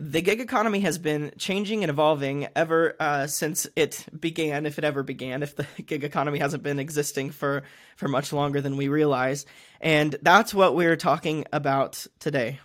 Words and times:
The 0.00 0.20
gig 0.20 0.40
economy 0.40 0.80
has 0.80 0.96
been 0.96 1.32
changing 1.38 1.82
and 1.82 1.90
evolving 1.90 2.46
ever 2.54 2.94
uh, 3.00 3.26
since 3.26 3.66
it 3.74 4.06
began, 4.18 4.64
if 4.64 4.78
it 4.78 4.84
ever 4.84 5.02
began, 5.02 5.42
if 5.42 5.56
the 5.56 5.66
gig 5.86 6.04
economy 6.04 6.38
hasn't 6.38 6.62
been 6.62 6.78
existing 6.78 7.30
for, 7.30 7.64
for 7.96 8.06
much 8.06 8.32
longer 8.32 8.60
than 8.60 8.76
we 8.76 8.86
realize. 8.86 9.44
And 9.80 10.14
that's 10.22 10.54
what 10.54 10.76
we're 10.76 10.96
talking 10.96 11.46
about 11.52 12.06
today. 12.20 12.60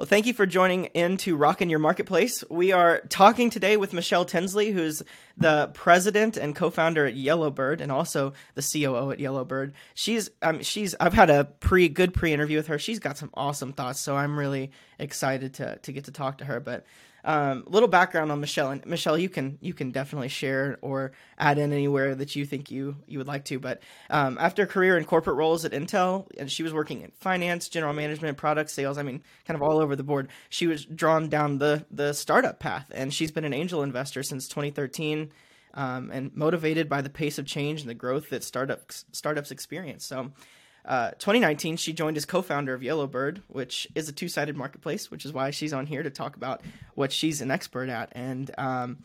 Well, 0.00 0.06
thank 0.06 0.24
you 0.24 0.32
for 0.32 0.46
joining 0.46 0.86
in 0.86 1.18
to 1.18 1.36
Rockin' 1.36 1.68
Your 1.68 1.78
Marketplace. 1.78 2.42
We 2.48 2.72
are 2.72 3.02
talking 3.10 3.50
today 3.50 3.76
with 3.76 3.92
Michelle 3.92 4.24
Tinsley, 4.24 4.70
who's 4.70 5.02
the 5.36 5.70
president 5.74 6.38
and 6.38 6.56
co-founder 6.56 7.04
at 7.04 7.16
Yellowbird, 7.16 7.82
and 7.82 7.92
also 7.92 8.32
the 8.54 8.62
COO 8.62 9.10
at 9.10 9.20
Yellowbird. 9.20 9.74
She's, 9.92 10.30
um, 10.40 10.62
she's, 10.62 10.94
I've 10.98 11.12
had 11.12 11.28
a 11.28 11.44
pre 11.44 11.90
good 11.90 12.14
pre-interview 12.14 12.56
with 12.56 12.68
her. 12.68 12.78
She's 12.78 12.98
got 12.98 13.18
some 13.18 13.28
awesome 13.34 13.74
thoughts, 13.74 14.00
so 14.00 14.16
I'm 14.16 14.38
really 14.38 14.70
excited 14.98 15.52
to 15.54 15.76
to 15.76 15.92
get 15.92 16.04
to 16.04 16.12
talk 16.12 16.38
to 16.38 16.46
her. 16.46 16.60
But 16.60 16.86
um, 17.24 17.64
little 17.66 17.88
background 17.88 18.32
on 18.32 18.40
Michelle, 18.40 18.70
and 18.70 18.84
Michelle, 18.86 19.18
you 19.18 19.28
can 19.28 19.58
you 19.60 19.74
can 19.74 19.90
definitely 19.90 20.28
share 20.28 20.78
or 20.82 21.12
add 21.38 21.58
in 21.58 21.72
anywhere 21.72 22.14
that 22.14 22.36
you 22.36 22.46
think 22.46 22.70
you 22.70 22.96
you 23.06 23.18
would 23.18 23.26
like 23.26 23.44
to. 23.46 23.58
But 23.58 23.82
um, 24.08 24.38
after 24.40 24.62
a 24.62 24.66
career 24.66 24.96
in 24.96 25.04
corporate 25.04 25.36
roles 25.36 25.64
at 25.64 25.72
Intel, 25.72 26.26
and 26.38 26.50
she 26.50 26.62
was 26.62 26.72
working 26.72 27.02
in 27.02 27.10
finance, 27.12 27.68
general 27.68 27.92
management, 27.92 28.38
product 28.38 28.70
sales. 28.70 28.98
I 28.98 29.02
mean, 29.02 29.22
kind 29.46 29.56
of 29.56 29.62
all 29.62 29.80
over 29.82 29.96
the 29.96 30.02
board. 30.02 30.28
She 30.48 30.66
was 30.66 30.84
drawn 30.84 31.28
down 31.28 31.58
the 31.58 31.84
the 31.90 32.12
startup 32.12 32.58
path, 32.58 32.90
and 32.94 33.12
she's 33.12 33.30
been 33.30 33.44
an 33.44 33.54
angel 33.54 33.82
investor 33.82 34.22
since 34.22 34.48
2013. 34.48 35.32
Um, 35.72 36.10
and 36.12 36.34
motivated 36.34 36.88
by 36.88 37.00
the 37.00 37.08
pace 37.08 37.38
of 37.38 37.46
change 37.46 37.80
and 37.80 37.88
the 37.88 37.94
growth 37.94 38.30
that 38.30 38.42
startups 38.42 39.04
startups 39.12 39.52
experience. 39.52 40.04
So, 40.04 40.32
uh, 40.90 41.12
2019, 41.12 41.76
she 41.76 41.92
joined 41.92 42.16
as 42.16 42.24
co-founder 42.24 42.74
of 42.74 42.82
Yellowbird, 42.82 43.42
which 43.46 43.86
is 43.94 44.08
a 44.08 44.12
two-sided 44.12 44.56
marketplace, 44.56 45.08
which 45.08 45.24
is 45.24 45.32
why 45.32 45.52
she's 45.52 45.72
on 45.72 45.86
here 45.86 46.02
to 46.02 46.10
talk 46.10 46.34
about 46.34 46.62
what 46.96 47.12
she's 47.12 47.40
an 47.40 47.52
expert 47.52 47.88
at. 47.88 48.10
And 48.10 48.50
um, 48.58 48.98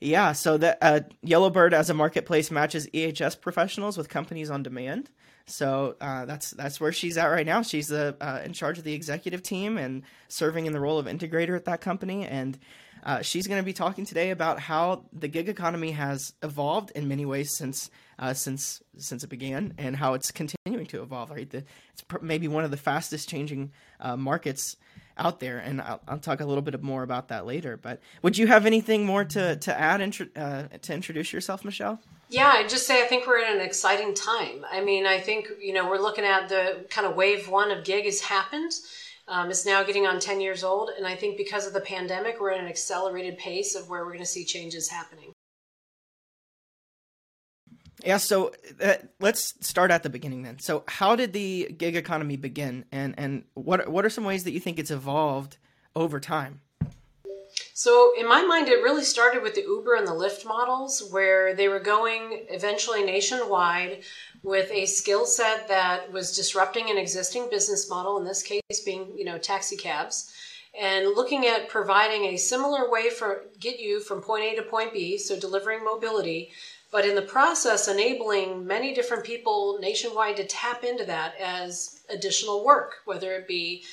yeah, 0.00 0.32
so 0.32 0.56
that 0.56 0.78
uh, 0.80 1.00
Yellowbird 1.22 1.74
as 1.74 1.90
a 1.90 1.94
marketplace 1.94 2.50
matches 2.50 2.86
EHS 2.94 3.38
professionals 3.42 3.98
with 3.98 4.08
companies 4.08 4.50
on 4.50 4.62
demand. 4.62 5.10
So 5.44 5.96
uh, 6.00 6.24
that's 6.24 6.52
that's 6.52 6.80
where 6.80 6.92
she's 6.92 7.18
at 7.18 7.26
right 7.26 7.44
now. 7.44 7.60
She's 7.60 7.88
the, 7.88 8.16
uh, 8.22 8.40
in 8.42 8.54
charge 8.54 8.78
of 8.78 8.84
the 8.84 8.94
executive 8.94 9.42
team 9.42 9.76
and 9.76 10.04
serving 10.28 10.64
in 10.64 10.72
the 10.72 10.80
role 10.80 10.98
of 10.98 11.04
integrator 11.04 11.56
at 11.56 11.66
that 11.66 11.82
company. 11.82 12.26
And 12.26 12.58
uh, 13.04 13.22
she's 13.22 13.46
going 13.46 13.60
to 13.60 13.64
be 13.64 13.72
talking 13.72 14.04
today 14.04 14.30
about 14.30 14.60
how 14.60 15.04
the 15.12 15.28
gig 15.28 15.48
economy 15.48 15.92
has 15.92 16.32
evolved 16.42 16.90
in 16.94 17.08
many 17.08 17.24
ways 17.24 17.56
since 17.56 17.90
uh, 18.18 18.34
since 18.34 18.82
since 18.96 19.22
it 19.22 19.28
began, 19.28 19.74
and 19.78 19.96
how 19.96 20.14
it's 20.14 20.30
continuing 20.30 20.86
to 20.86 21.02
evolve. 21.02 21.30
Right, 21.30 21.48
the, 21.48 21.64
it's 21.92 22.02
pr- 22.02 22.18
maybe 22.20 22.48
one 22.48 22.64
of 22.64 22.70
the 22.70 22.76
fastest 22.76 23.28
changing 23.28 23.72
uh, 24.00 24.16
markets 24.16 24.76
out 25.16 25.40
there, 25.40 25.58
and 25.58 25.80
I'll, 25.80 26.00
I'll, 26.06 26.18
talk 26.18 26.40
a 26.40 26.44
little 26.44 26.62
bit 26.62 26.80
more 26.82 27.02
about 27.02 27.28
that 27.28 27.46
later. 27.46 27.76
But 27.76 28.00
would 28.22 28.38
you 28.38 28.46
have 28.46 28.66
anything 28.66 29.04
more 29.04 29.24
to 29.24 29.56
to 29.56 29.78
add 29.78 30.00
uh, 30.36 30.62
to 30.82 30.94
introduce 30.94 31.32
yourself, 31.32 31.64
Michelle? 31.64 32.00
Yeah, 32.30 32.52
I'd 32.54 32.68
just 32.68 32.86
say 32.86 33.02
I 33.02 33.06
think 33.06 33.26
we're 33.26 33.38
in 33.38 33.54
an 33.54 33.60
exciting 33.60 34.14
time. 34.14 34.64
I 34.70 34.82
mean, 34.82 35.06
I 35.06 35.20
think 35.20 35.48
you 35.60 35.72
know 35.72 35.88
we're 35.88 35.98
looking 35.98 36.24
at 36.24 36.48
the 36.48 36.86
kind 36.90 37.06
of 37.06 37.16
wave 37.16 37.48
one 37.48 37.70
of 37.70 37.84
gig 37.84 38.04
has 38.04 38.20
happened. 38.20 38.72
Um, 39.28 39.50
it's 39.50 39.66
now 39.66 39.82
getting 39.82 40.06
on 40.06 40.20
10 40.20 40.40
years 40.40 40.64
old. 40.64 40.90
And 40.96 41.06
I 41.06 41.14
think 41.14 41.36
because 41.36 41.66
of 41.66 41.74
the 41.74 41.80
pandemic, 41.80 42.40
we're 42.40 42.52
at 42.52 42.60
an 42.60 42.66
accelerated 42.66 43.36
pace 43.38 43.74
of 43.74 43.88
where 43.88 44.04
we're 44.04 44.12
going 44.12 44.20
to 44.20 44.26
see 44.26 44.44
changes 44.44 44.88
happening. 44.88 45.32
Yeah, 48.04 48.18
so 48.18 48.52
uh, 48.80 48.94
let's 49.20 49.54
start 49.60 49.90
at 49.90 50.02
the 50.02 50.10
beginning 50.10 50.42
then. 50.42 50.60
So, 50.60 50.84
how 50.86 51.16
did 51.16 51.32
the 51.32 51.74
gig 51.76 51.96
economy 51.96 52.36
begin, 52.36 52.84
and 52.92 53.12
and 53.18 53.44
what 53.54 53.88
what 53.88 54.04
are 54.04 54.10
some 54.10 54.24
ways 54.24 54.44
that 54.44 54.52
you 54.52 54.60
think 54.60 54.78
it's 54.78 54.92
evolved 54.92 55.58
over 55.96 56.20
time? 56.20 56.60
So, 57.78 58.12
in 58.18 58.26
my 58.26 58.42
mind, 58.42 58.66
it 58.66 58.82
really 58.82 59.04
started 59.04 59.40
with 59.40 59.54
the 59.54 59.62
Uber 59.62 59.94
and 59.94 60.04
the 60.04 60.10
Lyft 60.10 60.44
models, 60.44 61.00
where 61.12 61.54
they 61.54 61.68
were 61.68 61.78
going 61.78 62.44
eventually 62.48 63.04
nationwide 63.04 64.02
with 64.42 64.68
a 64.72 64.84
skill 64.84 65.24
set 65.24 65.68
that 65.68 66.10
was 66.10 66.34
disrupting 66.34 66.90
an 66.90 66.98
existing 66.98 67.48
business 67.50 67.88
model. 67.88 68.18
In 68.18 68.24
this 68.24 68.42
case, 68.42 68.80
being 68.84 69.12
you 69.16 69.24
know 69.24 69.38
taxi 69.38 69.76
cabs, 69.76 70.34
and 70.76 71.06
looking 71.14 71.46
at 71.46 71.68
providing 71.68 72.24
a 72.24 72.36
similar 72.36 72.90
way 72.90 73.10
for 73.10 73.44
get 73.60 73.78
you 73.78 74.00
from 74.00 74.22
point 74.22 74.42
A 74.42 74.56
to 74.56 74.62
point 74.62 74.92
B, 74.92 75.16
so 75.16 75.38
delivering 75.38 75.84
mobility 75.84 76.50
but 76.90 77.04
in 77.04 77.14
the 77.14 77.22
process 77.22 77.86
enabling 77.86 78.66
many 78.66 78.94
different 78.94 79.22
people 79.22 79.78
nationwide 79.78 80.34
to 80.38 80.44
tap 80.46 80.84
into 80.84 81.04
that 81.04 81.34
as 81.38 82.00
additional 82.08 82.64
work 82.64 83.02
whether 83.04 83.34
it 83.34 83.46
be 83.46 83.84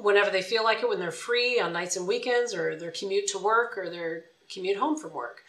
whenever 0.00 0.30
they 0.30 0.42
feel 0.42 0.64
like 0.64 0.82
it 0.82 0.88
when 0.88 0.98
they're 0.98 1.10
free 1.10 1.60
on 1.60 1.72
nights 1.72 1.96
and 1.96 2.06
weekends 2.06 2.54
or 2.54 2.76
their 2.76 2.90
commute 2.90 3.26
to 3.28 3.38
work 3.38 3.76
or 3.76 3.90
their 3.90 4.24
commute 4.52 4.76
home 4.76 4.98
from 4.98 5.12
work 5.12 5.42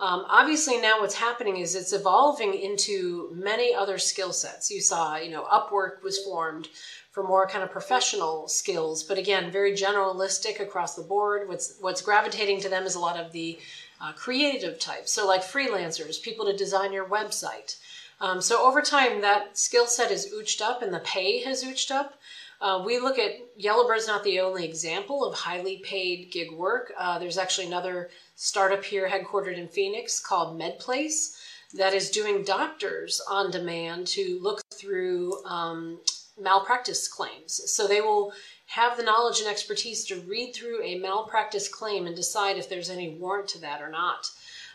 um, 0.00 0.24
obviously 0.28 0.80
now 0.80 1.00
what's 1.00 1.14
happening 1.14 1.56
is 1.56 1.74
it's 1.74 1.92
evolving 1.92 2.54
into 2.54 3.30
many 3.32 3.74
other 3.74 3.98
skill 3.98 4.32
sets 4.32 4.70
you 4.70 4.80
saw 4.80 5.16
you 5.16 5.30
know 5.30 5.44
upwork 5.44 6.02
was 6.02 6.18
formed 6.18 6.68
for 7.10 7.22
more 7.22 7.48
kind 7.48 7.64
of 7.64 7.70
professional 7.70 8.46
skills 8.48 9.02
but 9.02 9.18
again 9.18 9.50
very 9.50 9.72
generalistic 9.72 10.60
across 10.60 10.94
the 10.94 11.02
board 11.02 11.48
what's 11.48 11.76
what's 11.80 12.02
gravitating 12.02 12.60
to 12.60 12.68
them 12.68 12.84
is 12.84 12.94
a 12.94 13.00
lot 13.00 13.18
of 13.18 13.32
the 13.32 13.58
uh, 14.00 14.12
creative 14.12 14.78
types. 14.78 15.12
So, 15.12 15.26
like 15.26 15.42
freelancers, 15.42 16.22
people 16.22 16.46
to 16.46 16.56
design 16.56 16.92
your 16.92 17.06
website. 17.06 17.76
Um, 18.20 18.40
so, 18.40 18.64
over 18.64 18.80
time, 18.80 19.20
that 19.20 19.58
skill 19.58 19.86
set 19.86 20.10
is 20.10 20.32
ooched 20.32 20.60
up 20.60 20.82
and 20.82 20.92
the 20.92 21.00
pay 21.00 21.42
has 21.42 21.64
ooched 21.64 21.90
up. 21.90 22.18
Uh, 22.60 22.82
we 22.84 22.98
look 22.98 23.18
at 23.18 23.36
Yellowbird's 23.56 24.08
not 24.08 24.24
the 24.24 24.40
only 24.40 24.64
example 24.64 25.24
of 25.24 25.34
highly 25.34 25.78
paid 25.78 26.30
gig 26.32 26.50
work. 26.52 26.92
Uh, 26.98 27.18
there's 27.18 27.38
actually 27.38 27.66
another 27.66 28.10
startup 28.34 28.84
here 28.84 29.08
headquartered 29.08 29.56
in 29.56 29.68
Phoenix 29.68 30.18
called 30.18 30.58
MedPlace 30.58 31.36
that 31.74 31.94
is 31.94 32.10
doing 32.10 32.42
doctors 32.42 33.20
on 33.30 33.50
demand 33.50 34.06
to 34.08 34.38
look 34.42 34.62
through 34.72 35.44
um, 35.44 36.00
malpractice 36.40 37.06
claims. 37.06 37.60
So 37.70 37.86
they 37.86 38.00
will 38.00 38.32
have 38.66 38.96
the 38.96 39.02
knowledge 39.02 39.40
and 39.40 39.48
expertise 39.48 40.04
to 40.06 40.20
read 40.22 40.52
through 40.52 40.82
a 40.82 40.98
malpractice 40.98 41.68
claim 41.68 42.06
and 42.06 42.16
decide 42.16 42.56
if 42.56 42.68
there's 42.68 42.90
any 42.90 43.16
warrant 43.16 43.48
to 43.48 43.60
that 43.60 43.80
or 43.80 43.88
not, 43.88 44.30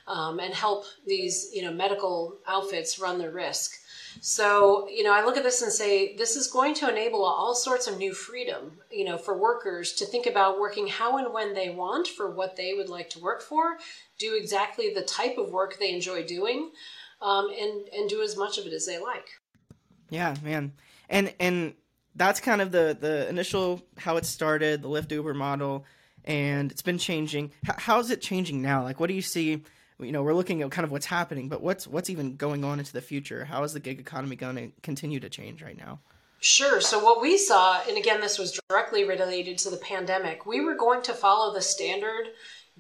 um, 0.08 0.40
and 0.40 0.54
help 0.54 0.86
these 1.06 1.50
you 1.54 1.64
know 1.64 1.72
medical 1.72 2.38
outfits 2.48 3.00
run 3.00 3.18
the 3.18 3.30
risk. 3.30 3.80
So, 4.22 4.88
you 4.90 5.04
know, 5.04 5.14
I 5.14 5.24
look 5.24 5.38
at 5.38 5.44
this 5.44 5.62
and 5.62 5.72
say 5.72 6.16
this 6.16 6.36
is 6.36 6.48
going 6.48 6.74
to 6.76 6.90
enable 6.90 7.24
all 7.24 7.56
sorts 7.56 7.88
of 7.88 7.98
new 7.98 8.14
freedom, 8.14 8.80
you 8.92 9.06
know, 9.06 9.18
for 9.18 9.38
workers 9.38 9.94
to 9.94 10.06
think 10.06 10.26
about 10.26 10.60
working 10.60 10.88
how 10.88 11.18
and 11.18 11.34
when 11.34 11.54
they 11.54 11.70
want 11.70 12.08
for 12.08 12.32
what 12.32 12.56
they 12.56 12.74
would 12.74 12.90
like 12.90 13.10
to 13.12 13.20
work 13.20 13.42
for, 13.42 13.78
do 14.18 14.36
exactly 14.36 14.94
the 14.94 15.02
type 15.02 15.38
of 15.38 15.52
work 15.52 15.78
they 15.80 15.94
enjoy 15.94 16.24
doing, 16.24 16.72
um, 17.22 17.50
and 17.50 17.88
and 17.90 18.10
do 18.10 18.22
as 18.22 18.38
much 18.38 18.58
of 18.58 18.66
it 18.66 18.74
as 18.74 18.86
they 18.86 19.00
like. 19.00 19.28
Yeah, 20.10 20.36
man, 20.44 20.74
and 21.10 21.34
and 21.40 21.74
that's 22.16 22.40
kind 22.40 22.62
of 22.62 22.72
the 22.72 22.98
the 23.00 23.28
initial 23.30 23.82
how 23.98 24.18
it 24.18 24.26
started, 24.26 24.82
the 24.82 24.90
Lyft 24.90 25.12
Uber 25.12 25.34
model, 25.34 25.86
and 26.26 26.72
it's 26.72 26.82
been 26.82 26.98
changing. 26.98 27.52
H- 27.66 27.76
how 27.78 28.00
is 28.00 28.12
it 28.12 28.22
changing 28.22 28.62
now? 28.62 28.84
Like, 28.84 29.00
what 29.00 29.08
do 29.08 29.14
you 29.14 29.22
see? 29.22 29.64
You 30.04 30.12
know, 30.12 30.24
we're 30.24 30.34
looking 30.34 30.62
at 30.62 30.72
kind 30.72 30.86
of 30.86 30.92
what's 30.92 31.06
happening, 31.06 31.50
but 31.50 31.62
what's 31.62 31.88
what's 31.88 32.10
even 32.10 32.36
going 32.36 32.64
on 32.64 32.80
into 32.80 32.94
the 32.94 33.02
future? 33.02 33.46
How 33.46 33.64
is 33.64 33.74
the 33.74 33.80
gig 33.80 34.00
economy 34.00 34.36
going 34.36 34.56
to 34.56 34.72
continue 34.82 35.20
to 35.20 35.30
change 35.30 35.62
right 35.62 35.78
now? 35.78 36.00
Sure. 36.40 36.82
So, 36.82 37.00
what 37.00 37.22
we 37.22 37.38
saw, 37.38 37.82
and 37.88 37.98
again, 37.98 38.20
this 38.20 38.38
was 38.38 38.60
directly 38.68 39.06
related 39.06 39.58
to 39.60 39.70
the 39.70 39.78
pandemic, 39.78 40.46
we 40.46 40.60
were 40.60 40.76
going 40.76 41.02
to 41.04 41.14
follow 41.14 41.54
the 41.54 41.62
standard 41.62 42.28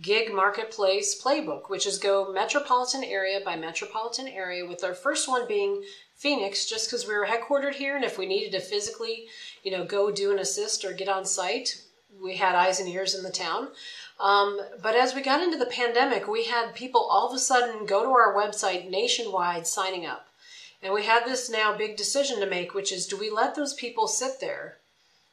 gig 0.02 0.34
marketplace 0.34 1.22
playbook, 1.22 1.70
which 1.70 1.88
is 1.88 1.98
go 1.98 2.34
metropolitan 2.34 3.04
area 3.04 3.40
by 3.46 3.56
metropolitan 3.56 4.28
area, 4.28 4.66
with 4.66 4.84
our 4.84 4.94
first 4.94 5.30
one 5.30 5.48
being 5.48 5.84
Phoenix, 6.16 6.66
just 6.66 6.90
because 6.90 7.08
we 7.08 7.14
were 7.14 7.26
headquartered 7.26 7.76
here, 7.76 7.96
and 7.96 8.04
if 8.04 8.18
we 8.18 8.26
needed 8.26 8.52
to 8.52 8.60
physically, 8.60 9.28
you 9.64 9.72
know, 9.72 9.86
go 9.86 10.12
do 10.12 10.32
an 10.32 10.40
assist 10.40 10.84
or 10.84 10.92
get 10.92 11.08
on 11.08 11.24
site, 11.24 11.84
we 12.22 12.36
had 12.36 12.56
eyes 12.56 12.80
and 12.80 12.90
ears 12.90 13.16
in 13.16 13.24
the 13.24 13.32
town. 13.32 13.70
Um, 14.20 14.62
but 14.82 14.96
as 14.96 15.14
we 15.14 15.22
got 15.22 15.42
into 15.42 15.58
the 15.58 15.66
pandemic, 15.66 16.28
we 16.28 16.46
had 16.46 16.76
people 16.76 17.02
all 17.02 17.28
of 17.28 17.36
a 17.36 17.40
sudden 17.40 17.86
go 17.86 18.04
to 18.04 18.10
our 18.10 18.34
website 18.34 18.90
nationwide 18.90 19.68
signing 19.68 20.06
up. 20.06 20.28
And 20.82 20.94
we 20.94 21.06
had 21.06 21.26
this 21.26 21.50
now 21.50 21.76
big 21.76 21.98
decision 21.98 22.40
to 22.40 22.46
make, 22.46 22.74
which 22.74 22.92
is 22.92 23.08
do 23.08 23.18
we 23.18 23.30
let 23.30 23.56
those 23.56 23.74
people 23.74 24.08
sit 24.08 24.40
there 24.40 24.78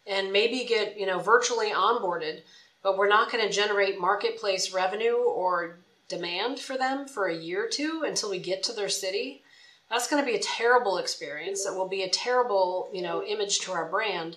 and 0.07 0.33
maybe 0.33 0.65
get, 0.65 0.99
you 0.99 1.07
know, 1.07 1.19
virtually 1.19 1.71
onboarded 1.71 2.43
but 2.83 2.97
we're 2.97 3.09
not 3.09 3.31
going 3.31 3.47
to 3.47 3.53
generate 3.53 4.01
marketplace 4.01 4.73
revenue 4.73 5.17
or 5.17 5.79
demand 6.09 6.59
for 6.59 6.77
them 6.77 7.07
for 7.07 7.27
a 7.27 7.37
year 7.37 7.67
or 7.67 7.69
two 7.69 8.03
until 8.07 8.31
we 8.31 8.39
get 8.39 8.63
to 8.65 8.73
their 8.73 8.89
city? 8.89 9.43
That's 9.91 10.09
going 10.09 10.23
to 10.23 10.31
be 10.31 10.37
a 10.37 10.43
terrible 10.43 10.99
experience. 10.99 11.65
That 11.65 11.75
will 11.75 11.89
be 11.89 12.03
a 12.03 12.09
terrible 12.09 12.89
you 12.93 13.03
know 13.03 13.23
image 13.23 13.61
to 13.61 13.73
our 13.73 13.89
brand 13.89 14.37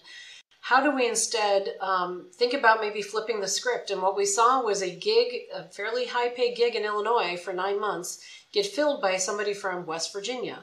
how 0.63 0.81
do 0.81 0.95
we 0.95 1.09
instead 1.09 1.75
um, 1.81 2.27
think 2.31 2.53
about 2.53 2.79
maybe 2.79 3.01
flipping 3.01 3.41
the 3.41 3.49
script? 3.49 3.91
And 3.91 4.01
what 4.01 4.15
we 4.15 4.25
saw 4.25 4.63
was 4.63 4.81
a 4.81 4.95
gig, 4.95 5.41
a 5.53 5.63
fairly 5.63 6.05
high 6.05 6.29
paid 6.29 6.55
gig 6.55 6.73
in 6.73 6.85
Illinois 6.85 7.35
for 7.35 7.51
nine 7.51 7.81
months, 7.81 8.23
get 8.53 8.65
filled 8.65 9.01
by 9.01 9.17
somebody 9.17 9.53
from 9.53 9.85
West 9.85 10.13
Virginia. 10.13 10.59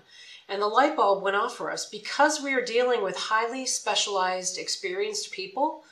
And 0.49 0.62
the 0.62 0.67
light 0.67 0.97
bulb 0.97 1.23
went 1.23 1.37
off 1.37 1.55
for 1.55 1.70
us 1.70 1.85
because 1.85 2.43
we 2.43 2.55
are 2.55 2.64
dealing 2.64 3.02
with 3.02 3.14
highly 3.14 3.67
specialized, 3.67 4.56
experienced 4.56 5.32
people. 5.32 5.85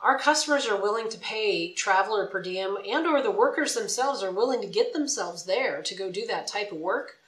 Our 0.00 0.18
customers 0.18 0.66
are 0.66 0.82
willing 0.82 1.08
to 1.10 1.18
pay 1.18 1.72
traveler 1.72 2.26
per 2.26 2.42
diem, 2.42 2.78
and 2.84 3.06
or 3.06 3.22
the 3.22 3.30
workers 3.30 3.74
themselves 3.74 4.24
are 4.24 4.32
willing 4.32 4.60
to 4.62 4.66
get 4.66 4.92
themselves 4.92 5.44
there 5.44 5.82
to 5.82 5.94
go 5.94 6.10
do 6.10 6.26
that 6.26 6.48
type 6.48 6.72
of 6.72 6.78
work 6.78 7.18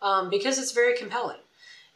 um, 0.00 0.30
because 0.30 0.58
it's 0.58 0.72
very 0.72 0.96
compelling 0.96 1.43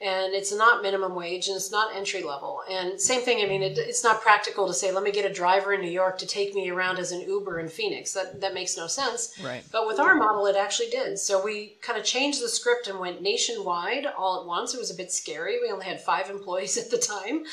and 0.01 0.33
it's 0.33 0.55
not 0.55 0.81
minimum 0.81 1.17
wage 1.17 1.49
and 1.49 1.57
it's 1.57 1.73
not 1.73 1.95
entry 1.97 2.23
level. 2.23 2.63
And 2.71 3.01
same 3.01 3.23
thing 3.23 3.43
i 3.43 3.49
mean 3.49 3.63
it, 3.63 3.79
it's 3.79 4.05
not 4.05 4.21
practical 4.21 4.67
to 4.67 4.75
say 4.75 4.93
let 4.93 5.03
me 5.03 5.11
get 5.11 5.29
a 5.29 5.33
driver 5.33 5.73
in 5.73 5.81
new 5.81 5.91
york 5.91 6.19
to 6.19 6.27
take 6.27 6.55
me 6.55 6.71
around 6.71 6.99
as 6.99 7.11
an 7.11 7.21
uber 7.23 7.59
in 7.59 7.69
phoenix. 7.69 8.13
That, 8.13 8.41
that 8.41 8.55
makes 8.55 8.77
no 8.77 8.87
sense. 8.87 9.39
Right. 9.43 9.65
But 9.73 9.87
with 9.87 9.99
our 9.99 10.15
model 10.15 10.47
it 10.47 10.57
actually 10.57 10.91
did. 10.91 11.19
So 11.19 11.43
we 11.43 11.77
kind 11.83 11.99
of 11.99 12.05
changed 12.05 12.43
the 12.43 12.49
script 12.49 12.87
and 12.87 13.01
went 13.01 13.23
nationwide 13.23 14.07
all 14.07 14.41
at 14.41 14.47
once. 14.47 14.75
It 14.75 14.79
was 14.79 14.91
a 14.91 14.95
bit 14.95 15.11
scary. 15.11 15.59
We 15.61 15.71
only 15.71 15.87
had 15.87 16.01
five 16.01 16.31
employees 16.37 16.79
at 16.79 16.91
the 16.91 16.99
time. 16.99 17.45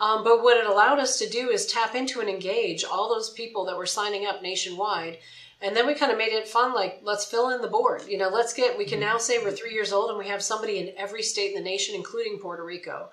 Um, 0.00 0.22
but 0.22 0.42
what 0.42 0.56
it 0.56 0.70
allowed 0.70 1.00
us 1.00 1.18
to 1.18 1.28
do 1.28 1.50
is 1.50 1.66
tap 1.66 1.94
into 1.94 2.20
and 2.20 2.28
engage 2.28 2.84
all 2.84 3.08
those 3.08 3.30
people 3.30 3.64
that 3.66 3.76
were 3.76 3.86
signing 3.86 4.26
up 4.26 4.42
nationwide 4.42 5.18
and 5.60 5.76
then 5.76 5.86
we 5.86 5.94
kind 5.94 6.12
of 6.12 6.18
made 6.18 6.32
it 6.32 6.46
fun, 6.46 6.72
like, 6.72 7.00
let's 7.02 7.24
fill 7.24 7.50
in 7.50 7.60
the 7.60 7.68
board. 7.68 8.02
You 8.08 8.16
know, 8.16 8.28
let's 8.28 8.54
get, 8.54 8.78
we 8.78 8.84
can 8.84 9.00
now 9.00 9.18
say 9.18 9.38
we're 9.38 9.50
three 9.50 9.72
years 9.72 9.92
old 9.92 10.10
and 10.10 10.18
we 10.18 10.28
have 10.28 10.42
somebody 10.42 10.78
in 10.78 10.92
every 10.96 11.22
state 11.22 11.54
in 11.54 11.62
the 11.62 11.68
nation, 11.68 11.96
including 11.96 12.38
Puerto 12.38 12.64
Rico. 12.64 13.08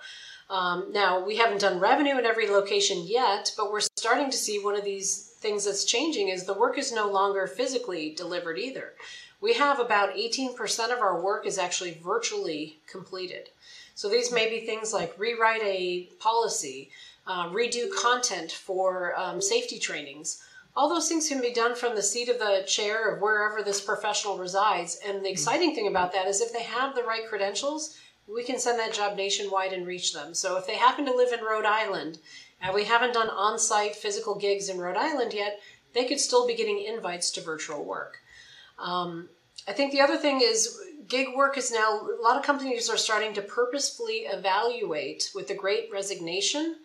Um, 0.48 0.92
now, 0.92 1.26
we 1.26 1.38
haven't 1.38 1.62
done 1.62 1.80
revenue 1.80 2.20
in 2.20 2.26
every 2.26 2.48
location 2.48 3.04
yet, 3.08 3.52
but 3.58 3.72
we're 3.72 3.82
starting 3.98 4.30
to 4.30 4.38
see 4.38 4.60
one 4.60 4.76
of 4.76 4.84
these 4.84 5.34
things 5.40 5.66
that's 5.66 5.86
changing 5.86 6.28
is 6.28 6.44
the 6.44 6.54
work 6.54 6.78
is 6.78 6.92
no 6.92 7.10
longer 7.10 7.48
physically 7.48 8.14
delivered 8.14 8.60
either. 8.60 8.94
We 9.42 9.56
have 9.56 9.80
about 9.80 10.16
18% 10.16 10.94
of 10.94 11.00
our 11.00 11.24
work 11.24 11.48
is 11.48 11.58
actually 11.58 12.00
virtually 12.04 12.78
completed. 12.88 13.50
So 13.96 14.08
these 14.08 14.32
may 14.32 14.50
be 14.50 14.66
things 14.66 14.94
like 14.94 15.18
rewrite 15.18 15.64
a 15.64 16.10
policy, 16.20 16.92
uh, 17.26 17.50
redo 17.50 17.90
content 17.96 18.52
for 18.52 19.18
um, 19.20 19.42
safety 19.42 19.80
trainings 19.80 20.44
all 20.76 20.90
those 20.90 21.08
things 21.08 21.30
can 21.30 21.42
be 21.42 21.54
done 21.54 21.76
from 21.76 21.96
the 21.96 22.04
seat 22.04 22.28
of 22.28 22.38
the 22.38 22.64
chair 22.68 23.10
of 23.10 23.22
wherever 23.22 23.64
this 23.64 23.80
professional 23.80 24.38
resides. 24.38 25.00
And 25.08 25.24
the 25.24 25.30
exciting 25.30 25.74
thing 25.74 25.88
about 25.88 26.12
that 26.14 26.28
is 26.28 26.42
if 26.42 26.52
they 26.52 26.64
have 26.64 26.96
the 26.96 27.04
right 27.04 27.28
credentials, 27.28 27.98
we 28.28 28.44
can 28.44 28.60
send 28.60 28.80
that 28.80 28.94
job 28.94 29.16
nationwide 29.16 29.72
and 29.72 29.88
reach 29.88 30.14
them. 30.14 30.34
So 30.34 30.58
if 30.58 30.68
they 30.68 30.76
happen 30.76 31.06
to 31.06 31.16
live 31.16 31.32
in 31.32 31.46
Rhode 31.46 31.66
Island 31.66 32.20
and 32.62 32.74
we 32.74 32.84
haven't 32.84 33.14
done 33.14 33.30
on 33.30 33.58
site 33.58 33.96
physical 33.96 34.36
gigs 34.36 34.68
in 34.68 34.78
Rhode 34.78 34.98
Island 34.98 35.34
yet, 35.34 35.60
they 35.94 36.06
could 36.06 36.20
still 36.20 36.46
be 36.46 36.56
getting 36.56 36.84
invites 36.84 37.32
to 37.32 37.42
virtual 37.42 37.86
work. 37.86 38.18
Um, 38.78 39.30
I 39.68 39.72
think 39.72 39.94
the 39.94 40.02
other 40.02 40.18
thing 40.18 40.42
is 40.44 40.78
gig 41.08 41.28
work 41.36 41.58
is 41.58 41.72
now, 41.72 42.02
a 42.02 42.22
lot 42.22 42.36
of 42.36 42.44
companies 42.44 42.90
are 42.90 42.98
starting 42.98 43.34
to 43.36 43.42
purposefully 43.42 44.26
evaluate 44.28 45.32
with 45.34 45.48
the 45.48 45.54
great 45.54 45.90
resignation 45.92 46.78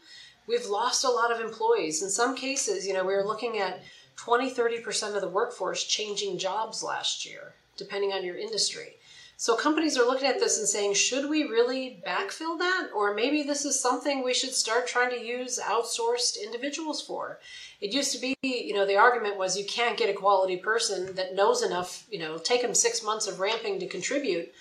we've 0.50 0.66
lost 0.66 1.04
a 1.04 1.08
lot 1.08 1.30
of 1.32 1.40
employees. 1.40 2.02
In 2.02 2.10
some 2.10 2.34
cases, 2.34 2.86
you 2.86 2.92
know, 2.92 3.04
we 3.04 3.14
were 3.14 3.24
looking 3.24 3.58
at 3.58 3.82
20, 4.16 4.52
30% 4.52 5.14
of 5.14 5.22
the 5.22 5.28
workforce 5.28 5.84
changing 5.84 6.38
jobs 6.38 6.82
last 6.82 7.24
year, 7.24 7.54
depending 7.76 8.12
on 8.12 8.24
your 8.24 8.36
industry. 8.36 8.96
So 9.36 9.56
companies 9.56 9.96
are 9.96 10.04
looking 10.04 10.28
at 10.28 10.38
this 10.38 10.58
and 10.58 10.68
saying, 10.68 10.92
should 10.92 11.30
we 11.30 11.44
really 11.44 12.02
backfill 12.06 12.58
that? 12.58 12.88
Or 12.94 13.14
maybe 13.14 13.42
this 13.42 13.64
is 13.64 13.80
something 13.80 14.22
we 14.22 14.34
should 14.34 14.52
start 14.52 14.86
trying 14.86 15.08
to 15.10 15.24
use 15.24 15.58
outsourced 15.58 16.36
individuals 16.42 17.00
for. 17.00 17.38
It 17.80 17.94
used 17.94 18.12
to 18.12 18.20
be, 18.20 18.36
you 18.42 18.74
know, 18.74 18.84
the 18.84 18.98
argument 18.98 19.38
was 19.38 19.56
you 19.56 19.64
can't 19.64 19.96
get 19.96 20.10
a 20.10 20.18
quality 20.18 20.58
person 20.58 21.14
that 21.14 21.34
knows 21.34 21.62
enough, 21.62 22.04
you 22.10 22.18
know, 22.18 22.36
take 22.36 22.60
them 22.60 22.74
six 22.74 23.02
months 23.02 23.26
of 23.26 23.40
ramping 23.40 23.78
to 23.80 23.86
contribute. 23.86 24.52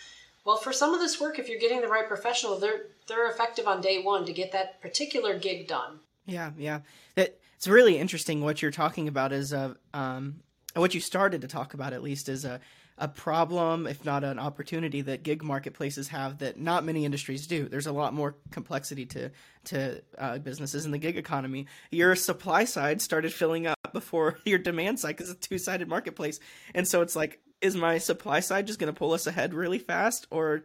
Well, 0.45 0.57
for 0.57 0.73
some 0.73 0.93
of 0.93 0.99
this 0.99 1.19
work, 1.19 1.37
if 1.37 1.49
you're 1.49 1.59
getting 1.59 1.81
the 1.81 1.87
right 1.87 2.07
professional, 2.07 2.57
they're 2.57 2.87
they're 3.07 3.29
effective 3.29 3.67
on 3.67 3.81
day 3.81 4.01
one 4.01 4.25
to 4.25 4.33
get 4.33 4.51
that 4.51 4.81
particular 4.81 5.37
gig 5.37 5.67
done. 5.67 5.99
Yeah, 6.25 6.51
yeah. 6.57 6.81
It, 7.15 7.41
it's 7.55 7.67
really 7.67 7.97
interesting 7.97 8.41
what 8.41 8.61
you're 8.61 8.71
talking 8.71 9.07
about. 9.07 9.31
Is 9.33 9.53
a 9.53 9.75
um, 9.93 10.41
what 10.75 10.93
you 10.93 11.01
started 11.01 11.41
to 11.41 11.47
talk 11.47 11.73
about 11.73 11.93
at 11.93 12.03
least 12.03 12.29
is 12.29 12.45
a 12.45 12.59
a 12.99 13.07
problem, 13.07 13.87
if 13.87 14.03
not 14.03 14.23
an 14.25 14.37
opportunity, 14.37 15.01
that 15.01 15.23
gig 15.23 15.41
marketplaces 15.41 16.09
have 16.09 16.39
that 16.39 16.59
not 16.59 16.83
many 16.83 17.05
industries 17.05 17.47
do. 17.47 17.67
There's 17.69 17.87
a 17.87 17.93
lot 17.93 18.13
more 18.13 18.35
complexity 18.51 19.05
to 19.07 19.31
to 19.65 20.03
uh, 20.17 20.37
businesses 20.39 20.85
in 20.85 20.91
the 20.91 20.97
gig 20.97 21.17
economy. 21.17 21.67
Your 21.91 22.15
supply 22.15 22.65
side 22.65 23.01
started 23.01 23.33
filling 23.33 23.67
up 23.67 23.77
before 23.93 24.37
your 24.45 24.59
demand 24.59 24.99
side 24.99 25.15
because 25.15 25.29
it's 25.29 25.45
a 25.45 25.49
two 25.49 25.57
sided 25.57 25.87
marketplace, 25.87 26.39
and 26.75 26.87
so 26.87 27.01
it's 27.01 27.15
like 27.15 27.39
is 27.61 27.75
my 27.75 27.97
supply 27.97 28.39
side 28.39 28.67
just 28.67 28.79
going 28.79 28.93
to 28.93 28.97
pull 28.97 29.13
us 29.13 29.27
ahead 29.27 29.53
really 29.53 29.79
fast? 29.79 30.27
Or 30.31 30.63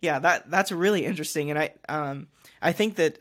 yeah 0.00 0.18
that 0.18 0.50
that's 0.50 0.70
really 0.70 1.04
interesting. 1.04 1.50
And 1.50 1.58
i 1.58 1.72
um 1.88 2.28
i 2.60 2.72
think 2.72 2.96
that 2.96 3.18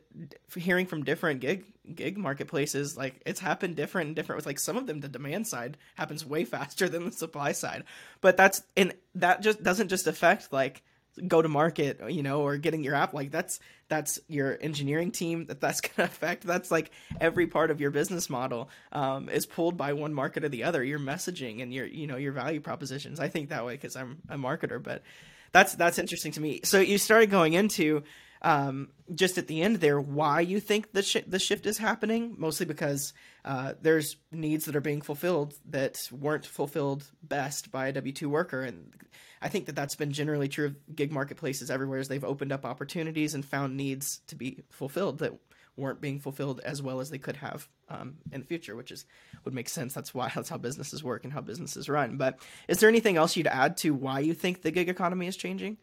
hearing 0.55 0.85
from 0.85 1.03
different 1.03 1.39
gig 1.39 1.65
gig 1.95 2.17
marketplaces 2.17 2.95
like 2.95 3.21
it's 3.25 3.39
happened 3.39 3.75
different 3.75 4.07
and 4.07 4.15
different 4.15 4.37
with 4.37 4.45
like 4.45 4.59
some 4.59 4.77
of 4.77 4.87
them 4.87 5.01
the 5.01 5.09
demand 5.09 5.47
side 5.47 5.77
happens 5.95 6.25
way 6.25 6.45
faster 6.55 6.87
than 6.89 7.05
the 7.05 7.11
supply 7.11 7.51
side. 7.51 7.83
But 8.21 8.37
that's 8.37 8.63
and 8.75 8.93
that 9.15 9.41
just 9.41 9.63
doesn't 9.63 9.89
just 9.89 10.07
affect 10.07 10.51
like 10.51 10.83
go 11.27 11.41
to 11.41 11.47
market 11.47 12.01
you 12.09 12.23
know 12.23 12.41
or 12.41 12.57
getting 12.57 12.83
your 12.83 12.95
app 12.95 13.13
like 13.13 13.29
that's 13.29 13.59
that's 13.93 14.19
your 14.27 14.57
engineering 14.59 15.11
team 15.11 15.45
that 15.45 15.61
that's 15.61 15.81
going 15.81 15.95
to 15.95 16.03
affect. 16.03 16.43
That's 16.43 16.71
like 16.71 16.91
every 17.21 17.47
part 17.47 17.71
of 17.71 17.79
your 17.79 17.91
business 17.91 18.29
model 18.29 18.69
um, 18.91 19.29
is 19.29 19.45
pulled 19.45 19.77
by 19.77 19.93
one 19.93 20.13
market 20.13 20.43
or 20.43 20.49
the 20.49 20.63
other. 20.63 20.83
Your 20.83 20.99
messaging 20.99 21.61
and 21.61 21.73
your 21.73 21.85
you 21.85 22.07
know 22.07 22.17
your 22.17 22.31
value 22.31 22.59
propositions. 22.59 23.19
I 23.19 23.27
think 23.27 23.49
that 23.49 23.65
way 23.65 23.73
because 23.73 23.95
i'm 23.95 24.17
a 24.29 24.37
marketer 24.37 24.81
but 24.81 25.03
that's 25.51 25.75
that's 25.75 25.99
interesting 25.99 26.31
to 26.33 26.41
me. 26.41 26.61
So 26.63 26.79
you 26.79 26.97
started 26.97 27.29
going 27.29 27.53
into 27.53 28.03
um, 28.43 28.89
just 29.13 29.37
at 29.37 29.47
the 29.47 29.61
end 29.61 29.77
there 29.77 29.99
why 29.99 30.41
you 30.41 30.59
think 30.59 30.91
the 30.91 31.01
sh- 31.01 31.25
the 31.27 31.39
shift 31.39 31.65
is 31.65 31.77
happening 31.77 32.35
mostly 32.37 32.65
because 32.65 33.13
uh, 33.45 33.73
there's 33.81 34.17
needs 34.31 34.65
that 34.65 34.75
are 34.75 34.81
being 34.81 35.01
fulfilled 35.01 35.53
that 35.69 36.07
weren't 36.11 36.45
fulfilled 36.45 37.05
best 37.21 37.71
by 37.71 37.87
a 37.87 37.93
W2 37.93 38.27
worker 38.27 38.61
and 38.61 38.93
I 39.41 39.49
think 39.49 39.65
that 39.65 39.75
that's 39.75 39.95
been 39.95 40.13
generally 40.13 40.47
true 40.47 40.67
of 40.67 40.95
gig 40.95 41.11
marketplaces 41.11 41.69
everywhere 41.69 41.99
as 41.99 42.07
they've 42.07 42.23
opened 42.23 42.51
up 42.51 42.65
opportunities 42.65 43.33
and 43.33 43.43
found 43.45 43.75
needs 43.75 44.21
to 44.27 44.35
be 44.35 44.63
fulfilled 44.69 45.19
that 45.19 45.33
weren't 45.75 46.01
being 46.01 46.19
fulfilled 46.19 46.61
as 46.63 46.81
well 46.81 46.99
as 46.99 47.09
they 47.09 47.17
could 47.17 47.37
have 47.37 47.67
um, 47.89 48.15
in 48.31 48.41
the 48.41 48.47
future, 48.47 48.75
which 48.75 48.91
is 48.91 49.05
would 49.43 49.53
make 49.53 49.67
sense. 49.67 49.93
That's 49.93 50.13
why 50.13 50.31
that's 50.33 50.49
how 50.49 50.57
businesses 50.57 51.03
work 51.03 51.23
and 51.23 51.33
how 51.33 51.41
businesses 51.41 51.89
run. 51.89 52.17
But 52.17 52.39
is 52.67 52.79
there 52.79 52.89
anything 52.89 53.17
else 53.17 53.35
you'd 53.35 53.47
add 53.47 53.77
to 53.77 53.93
why 53.93 54.19
you 54.19 54.33
think 54.33 54.61
the 54.61 54.71
gig 54.71 54.89
economy 54.89 55.27
is 55.27 55.35
changing? 55.35 55.77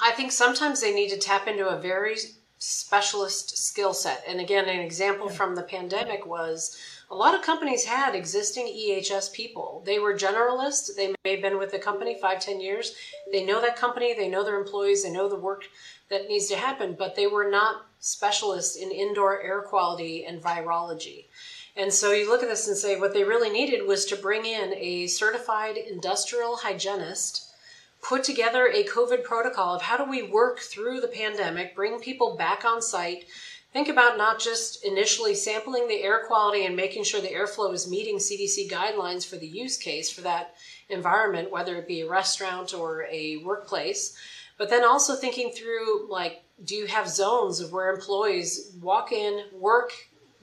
I 0.00 0.12
think 0.12 0.32
sometimes 0.32 0.80
they 0.80 0.94
need 0.94 1.10
to 1.10 1.18
tap 1.18 1.48
into 1.48 1.68
a 1.68 1.80
very 1.80 2.16
specialist 2.58 3.56
skill 3.56 3.94
set. 3.94 4.24
And 4.26 4.40
again, 4.40 4.68
an 4.68 4.80
example 4.80 5.28
from 5.28 5.54
the 5.54 5.62
pandemic 5.62 6.26
was 6.26 6.76
a 7.10 7.14
lot 7.14 7.34
of 7.34 7.42
companies 7.42 7.84
had 7.84 8.14
existing 8.14 8.66
EHS 8.66 9.32
people. 9.32 9.82
They 9.86 9.98
were 9.98 10.14
generalists. 10.14 10.94
They 10.94 11.14
may 11.24 11.32
have 11.32 11.42
been 11.42 11.58
with 11.58 11.70
the 11.70 11.78
company 11.78 12.18
five, 12.20 12.40
ten 12.40 12.60
years. 12.60 12.94
They 13.32 13.44
know 13.44 13.60
that 13.60 13.76
company, 13.76 14.14
they 14.14 14.28
know 14.28 14.44
their 14.44 14.60
employees, 14.60 15.04
they 15.04 15.10
know 15.10 15.28
the 15.28 15.36
work 15.36 15.64
that 16.10 16.28
needs 16.28 16.48
to 16.48 16.56
happen, 16.56 16.96
but 16.98 17.14
they 17.16 17.26
were 17.26 17.50
not 17.50 17.86
specialists 18.00 18.76
in 18.76 18.90
indoor 18.90 19.40
air 19.40 19.62
quality 19.62 20.24
and 20.24 20.42
virology. 20.42 21.26
And 21.76 21.92
so 21.92 22.12
you 22.12 22.28
look 22.28 22.42
at 22.42 22.48
this 22.48 22.66
and 22.66 22.76
say 22.76 22.98
what 22.98 23.14
they 23.14 23.24
really 23.24 23.50
needed 23.50 23.86
was 23.86 24.04
to 24.06 24.16
bring 24.16 24.44
in 24.44 24.74
a 24.74 25.06
certified 25.06 25.76
industrial 25.76 26.56
hygienist, 26.56 27.47
put 28.02 28.24
together 28.24 28.66
a 28.66 28.84
COVID 28.84 29.24
protocol 29.24 29.74
of 29.74 29.82
how 29.82 29.96
do 29.96 30.04
we 30.04 30.22
work 30.22 30.60
through 30.60 31.00
the 31.00 31.08
pandemic, 31.08 31.74
bring 31.74 32.00
people 32.00 32.36
back 32.36 32.64
on 32.64 32.80
site, 32.80 33.24
Think 33.72 33.88
about 33.88 34.16
not 34.16 34.40
just 34.40 34.82
initially 34.84 35.34
sampling 35.34 35.88
the 35.88 36.02
air 36.02 36.24
quality 36.26 36.64
and 36.64 36.74
making 36.74 37.04
sure 37.04 37.20
the 37.20 37.28
airflow 37.28 37.72
is 37.74 37.90
meeting 37.90 38.16
CDC 38.16 38.70
guidelines 38.70 39.26
for 39.26 39.36
the 39.36 39.46
use 39.46 39.76
case 39.76 40.10
for 40.10 40.22
that 40.22 40.54
environment, 40.88 41.50
whether 41.50 41.76
it 41.76 41.86
be 41.86 42.00
a 42.00 42.08
restaurant 42.08 42.72
or 42.72 43.06
a 43.10 43.36
workplace, 43.44 44.16
but 44.56 44.70
then 44.70 44.84
also 44.84 45.14
thinking 45.14 45.52
through 45.52 46.08
like, 46.10 46.42
do 46.64 46.74
you 46.74 46.86
have 46.86 47.08
zones 47.08 47.60
of 47.60 47.70
where 47.70 47.92
employees 47.92 48.72
walk 48.80 49.12
in, 49.12 49.44
work, 49.52 49.92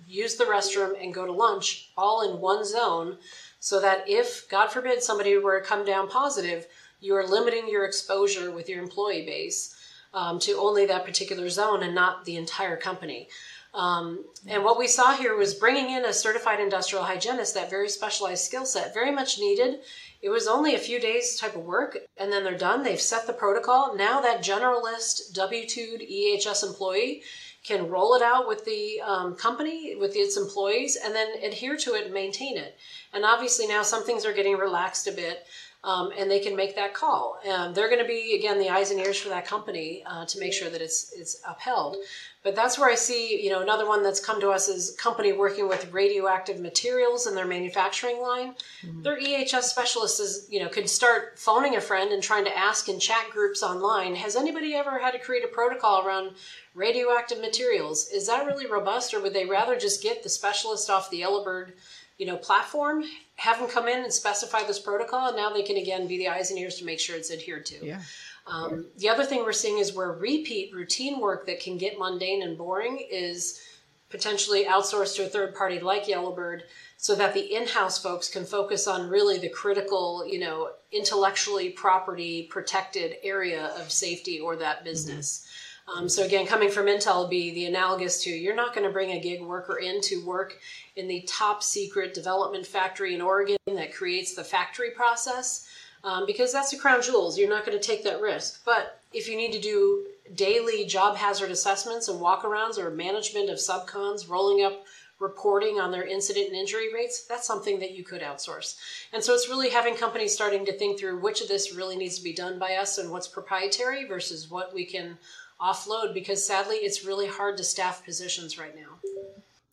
use 0.08 0.36
the 0.36 0.46
restroom, 0.46 0.94
and 1.02 1.14
go 1.14 1.26
to 1.26 1.32
lunch 1.32 1.90
all 1.98 2.32
in 2.32 2.40
one 2.40 2.64
zone 2.64 3.18
so 3.60 3.82
that 3.82 4.08
if, 4.08 4.48
God 4.50 4.68
forbid, 4.68 5.02
somebody 5.02 5.36
were 5.40 5.60
to 5.60 5.66
come 5.66 5.84
down 5.84 6.08
positive, 6.08 6.68
you 7.00 7.16
are 7.16 7.28
limiting 7.28 7.68
your 7.70 7.86
exposure 7.86 8.52
with 8.52 8.70
your 8.70 8.82
employee 8.82 9.26
base 9.26 9.76
um, 10.14 10.40
to 10.40 10.54
only 10.54 10.86
that 10.86 11.06
particular 11.06 11.50
zone 11.50 11.84
and 11.84 11.94
not 11.94 12.26
the 12.26 12.38
entire 12.38 12.78
company. 12.78 13.28
Um, 13.76 14.24
and 14.48 14.64
what 14.64 14.80
we 14.80 14.88
saw 14.88 15.14
here 15.14 15.36
was 15.36 15.54
bringing 15.54 15.90
in 15.90 16.06
a 16.06 16.14
certified 16.14 16.62
industrial 16.62 17.04
hygienist, 17.04 17.54
that 17.56 17.70
very 17.70 17.90
specialized 17.90 18.46
skill 18.46 18.66
set, 18.66 18.94
very 18.94 19.12
much 19.12 19.38
needed. 19.38 19.80
It 20.22 20.30
was 20.30 20.48
only 20.48 20.76
a 20.76 20.80
few 20.80 20.98
days 20.98 21.38
type 21.38 21.58
of 21.58 21.66
work, 21.66 21.98
and 22.18 22.32
then 22.32 22.46
they're 22.46 22.58
done. 22.58 22.84
They've 22.84 23.00
set 23.00 23.28
the 23.28 23.34
protocol. 23.34 23.96
Now 23.96 24.22
that 24.22 24.42
generalist 24.42 25.34
W 25.34 25.68
2 25.68 25.98
EHS 26.10 26.66
employee 26.66 27.24
can 27.66 27.90
roll 27.90 28.14
it 28.14 28.22
out 28.22 28.48
with 28.48 28.64
the 28.64 29.02
um, 29.02 29.36
company, 29.36 29.96
with 29.96 30.16
its 30.16 30.38
employees, 30.38 30.96
and 31.04 31.14
then 31.14 31.44
adhere 31.44 31.76
to 31.76 31.96
it 31.96 32.06
and 32.06 32.14
maintain 32.14 32.58
it. 32.58 32.78
And 33.12 33.26
obviously 33.26 33.68
now 33.68 33.82
some 33.82 34.06
things 34.06 34.26
are 34.26 34.34
getting 34.34 34.56
relaxed 34.56 35.08
a 35.08 35.12
bit. 35.12 35.46
Um, 35.86 36.12
and 36.18 36.32
they 36.32 36.40
can 36.40 36.56
make 36.56 36.76
that 36.76 36.96
call. 36.96 37.40
And 37.46 37.76
they're 37.76 37.90
going 37.90 38.02
to 38.02 38.08
be 38.08 38.36
again 38.36 38.58
the 38.58 38.70
eyes 38.70 38.90
and 38.90 39.00
ears 39.00 39.20
for 39.20 39.30
that 39.30 39.46
company 39.46 40.04
uh, 40.08 40.26
to 40.26 40.40
make 40.40 40.52
sure 40.52 40.70
that 40.70 40.82
it's 40.82 41.14
it's 41.14 41.40
upheld. 41.48 41.98
But 42.46 42.56
that's 42.56 42.78
where 42.78 42.88
I 42.88 42.94
see, 42.94 43.44
you 43.44 43.50
know, 43.50 43.64
another 43.64 43.88
one 43.88 44.04
that's 44.04 44.24
come 44.24 44.40
to 44.40 44.52
us 44.52 44.68
is 44.68 44.96
company 45.00 45.34
working 45.34 45.68
with 45.68 45.92
radioactive 45.92 46.60
materials 46.60 47.26
in 47.26 47.34
their 47.34 47.48
manufacturing 47.48 48.22
line. 48.22 48.54
Mm-hmm. 48.84 49.02
Their 49.02 49.20
EHS 49.20 49.64
specialists 49.64 50.20
is, 50.20 50.48
you 50.52 50.60
know, 50.60 50.70
could 50.70 50.88
start 50.88 51.40
phoning 51.40 51.76
a 51.76 51.82
friend 51.82 52.12
and 52.12 52.22
trying 52.22 52.46
to 52.46 52.56
ask 52.56 52.88
in 52.88 53.00
chat 53.00 53.32
groups 53.32 53.64
online, 53.64 54.14
has 54.14 54.36
anybody 54.36 54.76
ever 54.76 55.00
had 55.00 55.14
to 55.14 55.20
create 55.20 55.44
a 55.44 55.48
protocol 55.48 56.06
around 56.06 56.36
radioactive 56.76 57.42
materials? 57.42 58.10
Is 58.10 58.28
that 58.28 58.46
really 58.46 58.68
robust 58.68 59.16
or 59.16 59.22
would 59.22 59.34
they 59.34 59.48
rather 59.48 59.76
just 59.76 60.04
get 60.04 60.22
the 60.22 60.30
specialist 60.30 60.88
off 60.88 61.10
the 61.10 61.18
Yellowbird, 61.18 61.74
you 62.20 62.28
know, 62.28 62.38
platform, 62.38 63.04
have 63.36 63.60
them 63.60 63.70
come 63.70 63.88
in 63.88 64.04
and 64.04 64.14
specify 64.14 64.64
this 64.64 64.80
protocol 64.80 65.28
and 65.28 65.38
now 65.38 65.50
they 65.50 65.64
can 65.64 65.78
again 65.78 66.08
be 66.08 66.18
the 66.18 66.28
eyes 66.28 66.52
and 66.52 66.60
ears 66.60 66.78
to 66.78 66.86
make 66.86 67.00
sure 67.00 67.16
it's 67.16 67.32
adhered 67.32 67.66
to. 67.66 67.86
Yeah. 67.86 68.02
Um, 68.48 68.88
the 68.98 69.10
other 69.10 69.26
thing 69.26 69.44
we're 69.44 69.54
seeing 69.54 69.80
is 69.80 69.94
where 69.94 70.12
repeat 70.12 70.74
routine 70.74 71.20
work 71.20 71.48
that 71.48 71.60
can 71.60 71.78
get 71.78 71.98
mundane 71.98 72.44
and 72.44 72.58
boring 72.58 73.06
is 73.12 73.62
potentially 74.10 74.66
outsourced 74.66 75.16
to 75.16 75.26
a 75.26 75.28
third 75.28 75.56
party 75.56 75.80
like 75.80 76.08
Yellowbird 76.08 76.64
so 76.98 77.16
that 77.16 77.34
the 77.34 77.56
in-house 77.56 78.02
folks 78.02 78.30
can 78.30 78.46
focus 78.46 78.88
on 78.88 79.10
really 79.10 79.38
the 79.38 79.50
critical, 79.50 80.26
you 80.26 80.40
know, 80.40 80.70
intellectually 80.92 81.70
property 81.70 82.44
protected 82.44 83.16
area 83.24 83.74
of 83.78 83.92
safety 83.92 84.40
or 84.40 84.56
that 84.56 84.84
business. 84.84 85.40
Mm-hmm. 85.40 85.52
Um, 85.94 86.10
so 86.10 86.24
again, 86.24 86.48
coming 86.48 86.70
from 86.70 86.88
Intel 86.88 87.22
would 87.22 87.30
be 87.30 87.54
the 87.54 87.66
analogous 87.66 88.24
to 88.24 88.30
you're 88.32 88.56
not 88.56 88.74
going 88.74 88.88
to 88.88 88.94
bring 88.94 89.12
a 89.12 89.20
gig 89.20 89.42
worker 89.42 89.78
in 89.78 90.02
to 90.02 90.26
work 90.26 90.58
in 90.96 91.08
the 91.08 91.22
top 91.28 91.62
secret 91.62 92.14
development 92.14 92.66
factory 92.66 93.14
in 93.14 93.22
Oregon 93.22 93.58
that 93.68 93.94
creates 93.94 94.34
the 94.34 94.44
factory 94.44 94.90
process 94.92 95.68
um, 96.04 96.26
because 96.26 96.52
that's 96.52 96.72
the 96.72 96.78
crown 96.78 97.02
jewels. 97.02 97.38
You're 97.38 97.50
not 97.50 97.66
going 97.66 97.78
to 97.78 97.84
take 97.84 98.04
that 98.04 98.22
risk. 98.22 98.64
But 98.66 99.00
if 99.14 99.28
you 99.28 99.38
need 99.38 99.52
to 99.54 99.62
do 99.62 100.06
daily 100.34 100.86
job 100.86 101.18
hazard 101.18 101.52
assessments 101.52 102.08
and 102.08 102.20
walkarounds 102.20 102.80
or 102.80 102.90
management 102.90 103.50
of 103.50 103.58
subcons, 103.58 104.28
rolling 104.28 104.66
up 104.66 104.86
reporting 105.20 105.80
on 105.80 105.92
their 105.92 106.04
incident 106.04 106.48
and 106.48 106.56
injury 106.56 106.94
rates, 106.94 107.24
that's 107.24 107.48
something 107.48 107.80
that 107.80 107.96
you 107.96 108.04
could 108.04 108.22
outsource. 108.22 108.78
And 109.14 109.24
so 109.24 109.34
it's 109.34 109.48
really 109.48 109.70
having 109.70 109.96
companies 109.96 110.34
starting 110.34 110.66
to 110.66 110.78
think 110.78 111.00
through 111.00 111.22
which 111.22 111.42
of 111.42 111.48
this 111.48 111.74
really 111.74 111.96
needs 111.96 112.18
to 112.18 112.24
be 112.24 112.34
done 112.34 112.60
by 112.60 112.76
us 112.76 112.98
and 112.98 113.10
what's 113.10 113.28
proprietary 113.28 114.06
versus 114.06 114.50
what 114.50 114.74
we 114.74 114.84
can 114.86 115.18
offload 115.66 116.14
because 116.14 116.46
sadly 116.46 116.76
it's 116.78 117.06
really 117.06 117.28
hard 117.28 117.58
to 117.58 117.64
staff 117.64 118.06
positions 118.06 118.58
right 118.58 118.76
now. 118.76 119.10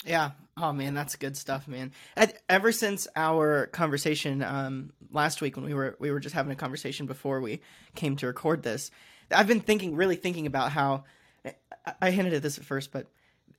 Yeah. 0.04 0.30
Oh 0.56 0.72
man, 0.72 0.94
that's 0.94 1.16
good 1.16 1.36
stuff, 1.36 1.66
man. 1.68 1.92
ever 2.48 2.72
since 2.72 3.08
our 3.16 3.66
conversation 3.68 4.42
um, 4.42 4.92
last 5.10 5.40
week 5.40 5.56
when 5.56 5.64
we 5.64 5.74
were 5.74 5.96
we 5.98 6.10
were 6.10 6.20
just 6.20 6.34
having 6.34 6.52
a 6.52 6.56
conversation 6.56 7.06
before 7.06 7.40
we 7.40 7.60
came 7.94 8.16
to 8.16 8.26
record 8.26 8.62
this, 8.62 8.90
I've 9.30 9.46
been 9.46 9.60
thinking, 9.60 9.96
really 9.96 10.16
thinking 10.16 10.46
about 10.46 10.72
how 10.72 11.04
I 12.00 12.10
hinted 12.10 12.34
at 12.34 12.42
this 12.42 12.58
at 12.58 12.64
first, 12.64 12.92
but 12.92 13.06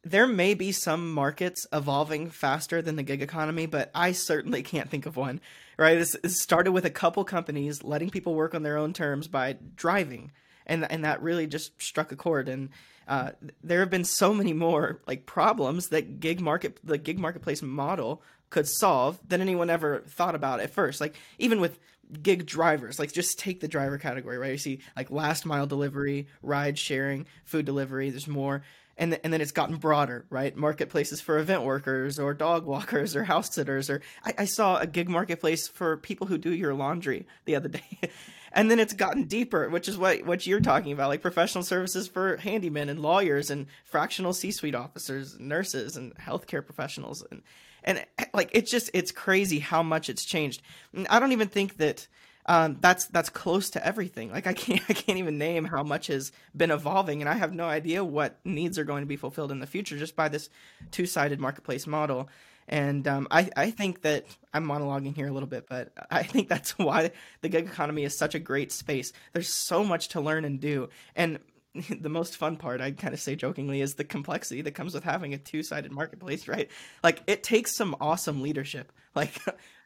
there 0.04 0.28
may 0.28 0.54
be 0.54 0.72
some 0.72 1.13
markets 1.13 1.66
evolving 1.72 2.30
faster 2.30 2.82
than 2.82 2.96
the 2.96 3.04
gig 3.04 3.22
economy, 3.22 3.66
but 3.66 3.90
I 3.96 4.12
certainly 4.12 4.62
can't 4.62 4.90
think 4.90 5.06
of 5.06 5.16
one. 5.16 5.40
Right? 5.78 5.96
This, 5.96 6.16
this 6.22 6.40
started 6.40 6.72
with 6.72 6.86
a 6.86 6.92
couple 6.92 7.24
companies 7.24 7.84
letting 7.84 8.10
people 8.10 8.36
work 8.36 8.54
on 8.54 8.63
their 8.63 8.78
own 8.78 8.94
terms 8.94 9.28
by 9.28 9.58
driving, 9.75 10.32
and 10.65 10.89
and 10.91 11.05
that 11.05 11.22
really 11.22 11.48
just 11.48 11.82
struck 11.82 12.12
a 12.12 12.15
chord. 12.15 12.50
And 12.50 12.70
uh, 13.08 13.32
there 13.63 13.79
have 13.82 13.89
been 13.89 14.05
so 14.05 14.34
many 14.34 14.53
more 14.53 15.01
like 15.08 15.25
problems 15.25 15.89
that 15.89 16.20
gig 16.20 16.39
market 16.39 16.79
the 16.84 16.98
gig 16.98 17.20
marketplace 17.20 17.62
model 17.62 18.22
could 18.50 18.67
solve 18.67 19.20
than 19.27 19.41
anyone 19.41 19.70
ever 19.70 20.03
thought 20.08 20.36
about 20.36 20.60
at 20.60 20.70
first. 20.70 21.01
Like 21.01 21.15
even 21.39 21.60
with 21.60 21.79
gig 22.22 22.46
drivers, 22.46 23.00
like 23.00 23.12
just 23.12 23.39
take 23.39 23.60
the 23.60 23.67
driver 23.67 23.98
category, 23.98 24.38
right? 24.38 24.51
You 24.51 24.58
see 24.58 24.79
like 24.96 25.10
last 25.10 25.46
mile 25.46 25.65
delivery, 25.65 26.27
ride 26.41 26.77
sharing, 26.77 27.25
food 27.46 27.65
delivery. 27.65 28.10
There's 28.10 28.27
more. 28.27 28.63
And, 28.96 29.12
th- 29.12 29.22
and 29.24 29.34
then 29.34 29.41
it's 29.41 29.51
gotten 29.51 29.77
broader, 29.77 30.25
right? 30.29 30.55
Marketplaces 30.55 31.20
for 31.20 31.39
event 31.39 31.63
workers 31.63 32.20
or 32.20 32.36
dog 32.36 32.65
walkers 32.65 33.15
or 33.15 33.24
house 33.24 33.53
sitters. 33.53 33.89
Or 33.89 34.01
I, 34.24 34.34
I 34.39 34.46
saw 34.46 34.77
a 34.77 34.86
gig 34.86 35.10
marketplace 35.10 35.67
for 35.67 35.98
people 35.98 36.27
who 36.27 36.38
do 36.38 36.53
your 36.53 36.75
laundry 36.75 37.25
the 37.46 37.55
other 37.55 37.70
day. 37.70 38.00
and 38.54 38.70
then 38.70 38.80
it's 38.80 38.94
gotten 38.94 39.24
deeper, 39.24 39.70
which 39.70 39.88
is 39.88 39.98
what 39.98 40.26
what 40.26 40.46
you're 40.46 40.62
talking 40.62 40.92
about, 40.92 41.10
like 41.10 41.22
professional 41.22 41.64
services 41.64 42.08
for 42.08 42.38
handymen 42.38 42.90
and 42.90 43.00
lawyers 43.00 43.50
and 43.50 43.68
fractional 43.84 44.34
C-suite 44.34 44.76
officers, 44.76 45.34
and 45.34 45.50
nurses 45.50 45.98
and 45.98 46.16
healthcare 46.16 46.64
professionals, 46.64 47.26
and 47.32 47.42
and 47.84 48.06
like 48.34 48.50
it's 48.54 48.70
just 48.72 48.92
it's 48.94 49.12
crazy 49.12 49.60
how 49.60 49.84
much 49.84 50.10
it's 50.10 50.24
changed. 50.24 50.62
I 51.10 51.20
don't 51.20 51.32
even 51.32 51.48
think 51.48 51.78
that 51.78 52.08
um, 52.46 52.78
that's 52.80 53.06
that's 53.08 53.30
close 53.30 53.72
to 53.72 53.86
everything. 53.86 54.32
Like 54.32 54.48
I 54.48 54.54
can't 54.54 54.82
I 54.90 54.94
can't 54.94 55.18
even 55.18 55.38
name 55.38 55.66
how 55.66 55.84
much 55.84 56.08
has 56.08 56.32
been 56.56 56.72
evolving, 56.72 57.22
and 57.22 57.30
I 57.30 57.34
have 57.34 57.54
no 57.54 57.66
idea 57.66 58.04
what 58.04 58.40
needs 58.46 58.78
are 58.78 58.84
going 58.84 59.02
to 59.02 59.08
be 59.08 59.18
fulfilled 59.18 59.52
in 59.52 59.60
the 59.60 59.68
future 59.68 59.98
just 59.98 60.16
by 60.16 60.30
this 60.30 60.50
two 60.92 61.06
sided 61.06 61.40
marketplace 61.40 61.88
model. 61.88 62.30
And 62.67 63.08
um, 63.08 63.27
I, 63.29 63.50
I 63.55 63.72
think 63.72 64.01
that 64.01 64.25
I'm 64.53 64.65
monologuing 64.65 65.15
here 65.15 65.27
a 65.27 65.32
little 65.32 65.48
bit, 65.48 65.67
but 65.70 65.91
I 66.10 66.24
think 66.24 66.48
that's 66.50 66.77
why 66.77 67.12
the 67.41 67.50
gig 67.50 67.65
economy 67.65 68.03
is 68.03 68.17
such 68.17 68.36
a 68.36 68.39
great 68.39 68.72
space. 68.72 69.13
There's 69.34 69.50
so 69.50 69.84
much 69.84 70.10
to 70.10 70.22
learn 70.22 70.46
and 70.46 70.60
do. 70.60 70.89
And 71.15 71.39
the 71.89 72.10
most 72.10 72.38
fun 72.38 72.58
part, 72.58 72.82
I 72.82 72.91
kind 72.91 73.13
of 73.13 73.20
say 73.20 73.36
jokingly, 73.36 73.82
is 73.82 73.96
the 73.96 74.03
complexity 74.03 74.62
that 74.62 74.75
comes 74.75 74.93
with 74.93 75.03
having 75.03 75.34
a 75.34 75.38
two 75.38 75.63
sided 75.63 75.91
marketplace, 75.91 76.48
right? 76.48 76.70
Like, 77.03 77.22
it 77.27 77.43
takes 77.43 77.75
some 77.75 77.96
awesome 78.00 78.41
leadership. 78.41 78.91
Like, 79.15 79.39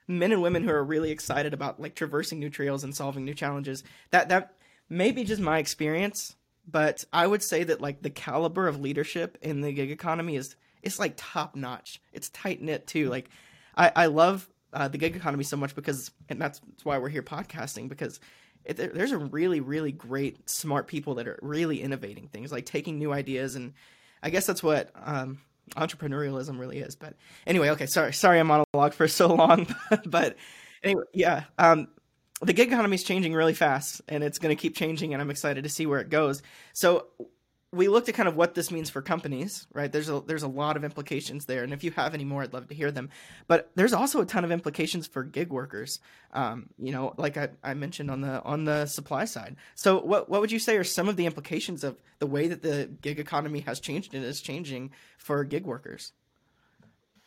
men 0.08 0.32
and 0.32 0.42
women 0.42 0.64
who 0.64 0.72
are 0.72 0.84
really 0.84 1.12
excited 1.12 1.54
about 1.54 1.80
like 1.80 1.96
traversing 1.96 2.40
new 2.40 2.50
trails 2.50 2.84
and 2.84 2.96
solving 2.96 3.26
new 3.26 3.34
challenges. 3.34 3.84
That 4.12 4.30
that 4.30 4.54
may 4.90 5.12
be 5.12 5.24
just 5.24 5.42
my 5.42 5.60
experience, 5.60 6.36
but 6.68 7.04
I 7.12 7.28
would 7.28 7.44
say 7.44 7.64
that 7.66 7.82
like 7.82 8.02
the 8.02 8.10
caliber 8.10 8.68
of 8.68 8.80
leadership 8.80 9.38
in 9.42 9.62
the 9.62 9.74
gig 9.74 9.92
economy 9.92 10.36
is 10.36 10.56
it's 10.84 11.00
like 11.00 11.14
top 11.18 11.56
notch. 11.56 12.02
It's 12.14 12.30
tight 12.30 12.62
knit 12.62 12.88
too. 12.88 13.10
Like 13.10 13.30
I, 13.76 13.92
I 13.96 14.06
love 14.08 14.48
uh, 14.74 14.88
the 14.88 14.98
gig 14.98 15.16
economy 15.16 15.44
so 15.44 15.58
much 15.58 15.76
because, 15.76 16.12
and 16.30 16.42
that's, 16.42 16.60
that's 16.60 16.86
why 16.86 16.98
we're 16.98 17.10
here 17.10 17.24
podcasting 17.24 17.90
because 17.90 18.20
it, 18.66 18.76
there's 18.94 19.14
a 19.14 19.18
really, 19.18 19.62
really 19.62 19.92
great, 19.92 20.50
smart 20.50 20.88
people 20.88 21.16
that 21.16 21.28
are 21.28 21.40
really 21.42 21.82
innovating 21.82 22.28
things, 22.28 22.52
like 22.52 22.66
taking 22.66 23.00
new 23.00 23.14
ideas, 23.14 23.56
and 23.56 23.74
I 24.22 24.30
guess 24.30 24.46
that's 24.46 24.62
what 24.62 24.92
um, 24.96 25.40
entrepreneurialism 25.76 26.60
really 26.60 26.80
is. 26.80 26.96
But 26.96 27.14
anyway, 27.46 27.70
okay, 27.70 27.86
sorry, 27.86 28.14
sorry, 28.14 28.40
I 28.40 28.44
monologue 28.44 28.94
for 28.94 29.08
so 29.08 29.34
long, 29.34 29.74
but 30.06 30.36
anyway, 30.84 31.04
yeah, 31.14 31.44
um, 31.58 31.88
the 32.42 32.54
gig 32.54 32.68
economy 32.68 32.96
is 32.96 33.04
changing 33.04 33.34
really 33.34 33.54
fast, 33.54 34.02
and 34.10 34.22
it's 34.24 34.38
going 34.38 34.56
to 34.56 34.62
keep 34.62 34.76
changing, 34.76 35.14
and 35.14 35.22
I'm 35.22 35.32
excited 35.32 35.64
to 35.64 35.70
see 35.70 35.86
where 35.86 36.00
it 36.00 36.10
goes. 36.10 36.44
So 36.74 37.08
we 37.74 37.90
looked 37.90 38.08
at 38.08 38.16
kind 38.16 38.30
of 38.30 38.36
what 38.38 38.56
this 38.56 38.72
means 38.72 38.90
for 38.90 39.02
companies, 39.02 39.68
right? 39.74 39.92
There's 39.92 40.08
a 40.08 40.22
there's 40.26 40.44
a 40.44 40.48
lot 40.48 40.78
of 40.78 40.86
implications 40.86 41.46
there, 41.46 41.64
and 41.64 41.74
if 41.74 41.84
you 41.84 41.92
have 41.92 42.14
any 42.14 42.24
more, 42.24 42.44
I'd 42.44 42.54
love 42.54 42.68
to 42.70 42.76
hear 42.76 42.92
them. 42.92 43.10
But 43.48 43.70
there's 43.76 43.92
also 43.92 44.22
a 44.22 44.26
ton 44.26 44.46
of 44.46 44.52
implications 44.52 45.06
for 45.06 45.24
gig 45.24 45.50
workers. 45.50 46.00
Um, 46.32 46.70
you 46.80 46.94
know, 46.94 47.14
like 47.18 47.36
I, 47.36 47.50
I 47.64 47.74
mentioned 47.74 48.10
on 48.10 48.22
the 48.22 48.42
on 48.44 48.64
the 48.64 48.86
supply 48.86 49.26
side. 49.26 49.58
So, 49.76 50.00
what 50.00 50.30
what 50.30 50.40
would 50.40 50.52
you 50.52 50.60
say 50.60 50.78
are 50.78 50.86
some 50.86 51.10
of 51.10 51.18
the 51.18 51.26
implications 51.26 51.84
of 51.84 52.02
the 52.20 52.28
way 52.28 52.48
that 52.48 52.62
the 52.62 52.90
gig 53.02 53.20
economy 53.20 53.60
has 53.62 53.82
changed 53.82 54.14
and 54.14 54.24
is 54.24 54.40
changing 54.40 54.92
for 55.18 55.44
gig 55.44 55.66
workers? 55.66 56.14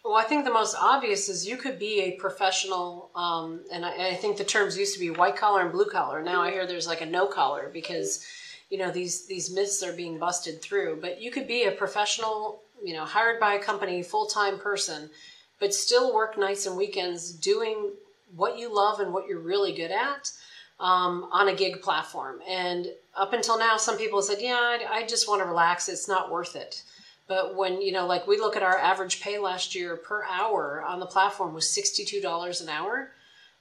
Well, 0.02 0.16
I 0.16 0.22
think 0.22 0.46
the 0.46 0.52
most 0.52 0.74
obvious 0.80 1.28
is 1.28 1.46
you 1.46 1.58
could 1.58 1.78
be 1.78 2.00
a 2.00 2.12
professional, 2.12 3.10
um, 3.14 3.60
and 3.70 3.84
I, 3.84 4.08
I 4.08 4.14
think 4.14 4.38
the 4.38 4.44
terms 4.44 4.78
used 4.78 4.94
to 4.94 5.00
be 5.00 5.10
white 5.10 5.36
collar 5.36 5.60
and 5.60 5.70
blue 5.70 5.84
collar. 5.84 6.22
Now 6.22 6.40
I 6.40 6.50
hear 6.50 6.66
there's 6.66 6.86
like 6.86 7.02
a 7.02 7.06
no 7.06 7.26
collar 7.26 7.70
because 7.70 8.24
you 8.70 8.78
know 8.78 8.90
these 8.90 9.26
these 9.26 9.52
myths 9.52 9.82
are 9.82 9.92
being 9.92 10.18
busted 10.18 10.62
through 10.62 10.98
but 11.00 11.20
you 11.20 11.30
could 11.30 11.46
be 11.46 11.64
a 11.64 11.72
professional 11.72 12.62
you 12.82 12.94
know 12.94 13.04
hired 13.04 13.38
by 13.38 13.54
a 13.54 13.62
company 13.62 14.02
full-time 14.02 14.58
person 14.58 15.10
but 15.58 15.74
still 15.74 16.14
work 16.14 16.38
nights 16.38 16.66
and 16.66 16.76
weekends 16.76 17.32
doing 17.32 17.90
what 18.34 18.58
you 18.58 18.74
love 18.74 19.00
and 19.00 19.12
what 19.12 19.28
you're 19.28 19.40
really 19.40 19.72
good 19.72 19.90
at 19.90 20.32
um, 20.80 21.28
on 21.30 21.48
a 21.48 21.54
gig 21.54 21.82
platform. 21.82 22.40
And 22.48 22.86
up 23.14 23.32
until 23.32 23.58
now 23.58 23.76
some 23.76 23.98
people 23.98 24.22
said 24.22 24.38
yeah 24.40 24.54
I, 24.54 24.86
I 24.90 25.06
just 25.06 25.28
want 25.28 25.42
to 25.42 25.46
relax. 25.46 25.88
It's 25.88 26.08
not 26.08 26.30
worth 26.30 26.56
it. 26.56 26.82
But 27.28 27.56
when 27.56 27.82
you 27.82 27.92
know 27.92 28.06
like 28.06 28.26
we 28.26 28.38
look 28.38 28.56
at 28.56 28.62
our 28.62 28.78
average 28.78 29.20
pay 29.20 29.38
last 29.38 29.74
year 29.74 29.96
per 29.96 30.24
hour 30.24 30.82
on 30.86 31.00
the 31.00 31.06
platform 31.06 31.52
was 31.54 31.64
$62 31.64 32.62
an 32.62 32.68
hour 32.68 33.10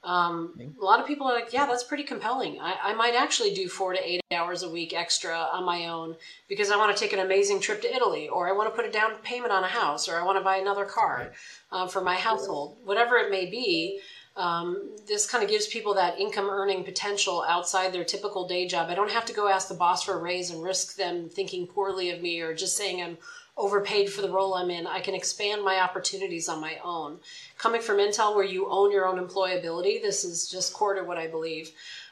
um, 0.02 0.54
a 0.80 0.84
lot 0.84 0.98
of 0.98 1.06
people 1.06 1.26
are 1.26 1.34
like, 1.34 1.52
yeah, 1.52 1.66
that's 1.66 1.84
pretty 1.84 2.04
compelling. 2.04 2.58
I, 2.58 2.74
I, 2.84 2.94
might 2.94 3.14
actually 3.14 3.52
do 3.52 3.68
four 3.68 3.92
to 3.92 4.00
eight 4.02 4.22
hours 4.32 4.62
a 4.62 4.70
week 4.70 4.94
extra 4.94 5.36
on 5.36 5.64
my 5.64 5.88
own 5.88 6.16
because 6.48 6.70
I 6.70 6.78
want 6.78 6.96
to 6.96 7.02
take 7.02 7.12
an 7.12 7.18
amazing 7.18 7.60
trip 7.60 7.82
to 7.82 7.94
Italy, 7.94 8.26
or 8.26 8.48
I 8.48 8.52
want 8.52 8.70
to 8.70 8.74
put 8.74 8.88
a 8.88 8.90
down 8.90 9.16
payment 9.22 9.52
on 9.52 9.62
a 9.62 9.68
house, 9.68 10.08
or 10.08 10.18
I 10.18 10.24
want 10.24 10.38
to 10.38 10.44
buy 10.44 10.56
another 10.56 10.86
car 10.86 11.32
uh, 11.70 11.86
for 11.86 12.00
my 12.00 12.14
household, 12.14 12.78
whatever 12.84 13.16
it 13.16 13.30
may 13.30 13.44
be. 13.50 14.00
Um, 14.36 14.96
this 15.06 15.28
kind 15.28 15.44
of 15.44 15.50
gives 15.50 15.66
people 15.66 15.92
that 15.94 16.18
income 16.18 16.48
earning 16.48 16.82
potential 16.82 17.44
outside 17.46 17.92
their 17.92 18.04
typical 18.04 18.48
day 18.48 18.66
job. 18.66 18.88
I 18.88 18.94
don't 18.94 19.10
have 19.10 19.26
to 19.26 19.34
go 19.34 19.48
ask 19.48 19.68
the 19.68 19.74
boss 19.74 20.04
for 20.04 20.14
a 20.14 20.22
raise 20.22 20.50
and 20.50 20.62
risk 20.62 20.96
them 20.96 21.28
thinking 21.28 21.66
poorly 21.66 22.10
of 22.10 22.22
me 22.22 22.40
or 22.40 22.54
just 22.54 22.74
saying 22.74 23.02
I'm 23.02 23.18
overpaid 23.60 24.10
for 24.10 24.22
the 24.22 24.30
role 24.30 24.54
I'm 24.54 24.70
in. 24.70 24.86
I 24.86 25.00
can 25.00 25.14
expand 25.14 25.62
my 25.62 25.80
opportunities 25.80 26.48
on 26.48 26.60
my 26.60 26.78
own. 26.82 27.18
Coming 27.58 27.82
from 27.82 27.98
Intel, 27.98 28.34
where 28.34 28.44
you 28.44 28.68
own 28.68 28.90
your 28.90 29.06
own 29.06 29.24
employability, 29.24 30.00
this 30.00 30.24
is 30.24 30.50
just 30.50 30.72
core 30.72 30.94
to 30.94 31.04
what 31.04 31.18
I 31.18 31.26
believe. 31.26 31.70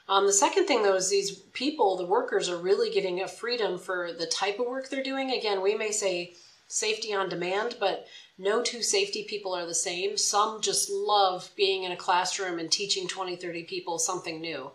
Um, 0.09 0.27
the 0.27 0.33
second 0.33 0.67
thing, 0.67 0.83
though, 0.83 0.97
is 0.97 1.11
these 1.11 1.33
people, 1.33 1.97
the 1.97 2.07
workers, 2.07 2.49
are 2.49 2.57
really 2.57 2.91
getting 2.91 3.23
a 3.23 3.29
freedom 3.29 3.79
for 3.79 4.13
the 4.13 4.27
type 4.27 4.59
of 4.59 4.67
work 4.67 4.89
they're 4.89 5.03
doing. 5.03 5.31
Again, 5.31 5.63
we 5.63 5.75
may 5.75 5.91
say 5.91 6.35
safety 6.67 7.15
on 7.15 7.29
demand, 7.29 7.77
but 7.81 8.07
no 8.39 8.63
two 8.63 8.83
safety 8.83 9.25
people 9.25 9.55
are 9.55 9.67
the 9.67 9.75
same. 9.75 10.17
Some 10.17 10.61
just 10.61 10.91
love 10.91 11.51
being 11.57 11.83
in 11.83 11.93
a 11.93 11.97
classroom 11.97 12.59
and 12.59 12.71
teaching 12.71 13.09
20, 13.09 13.37
30 13.37 13.65
people 13.65 13.99
something 13.99 14.41
new. 14.41 14.71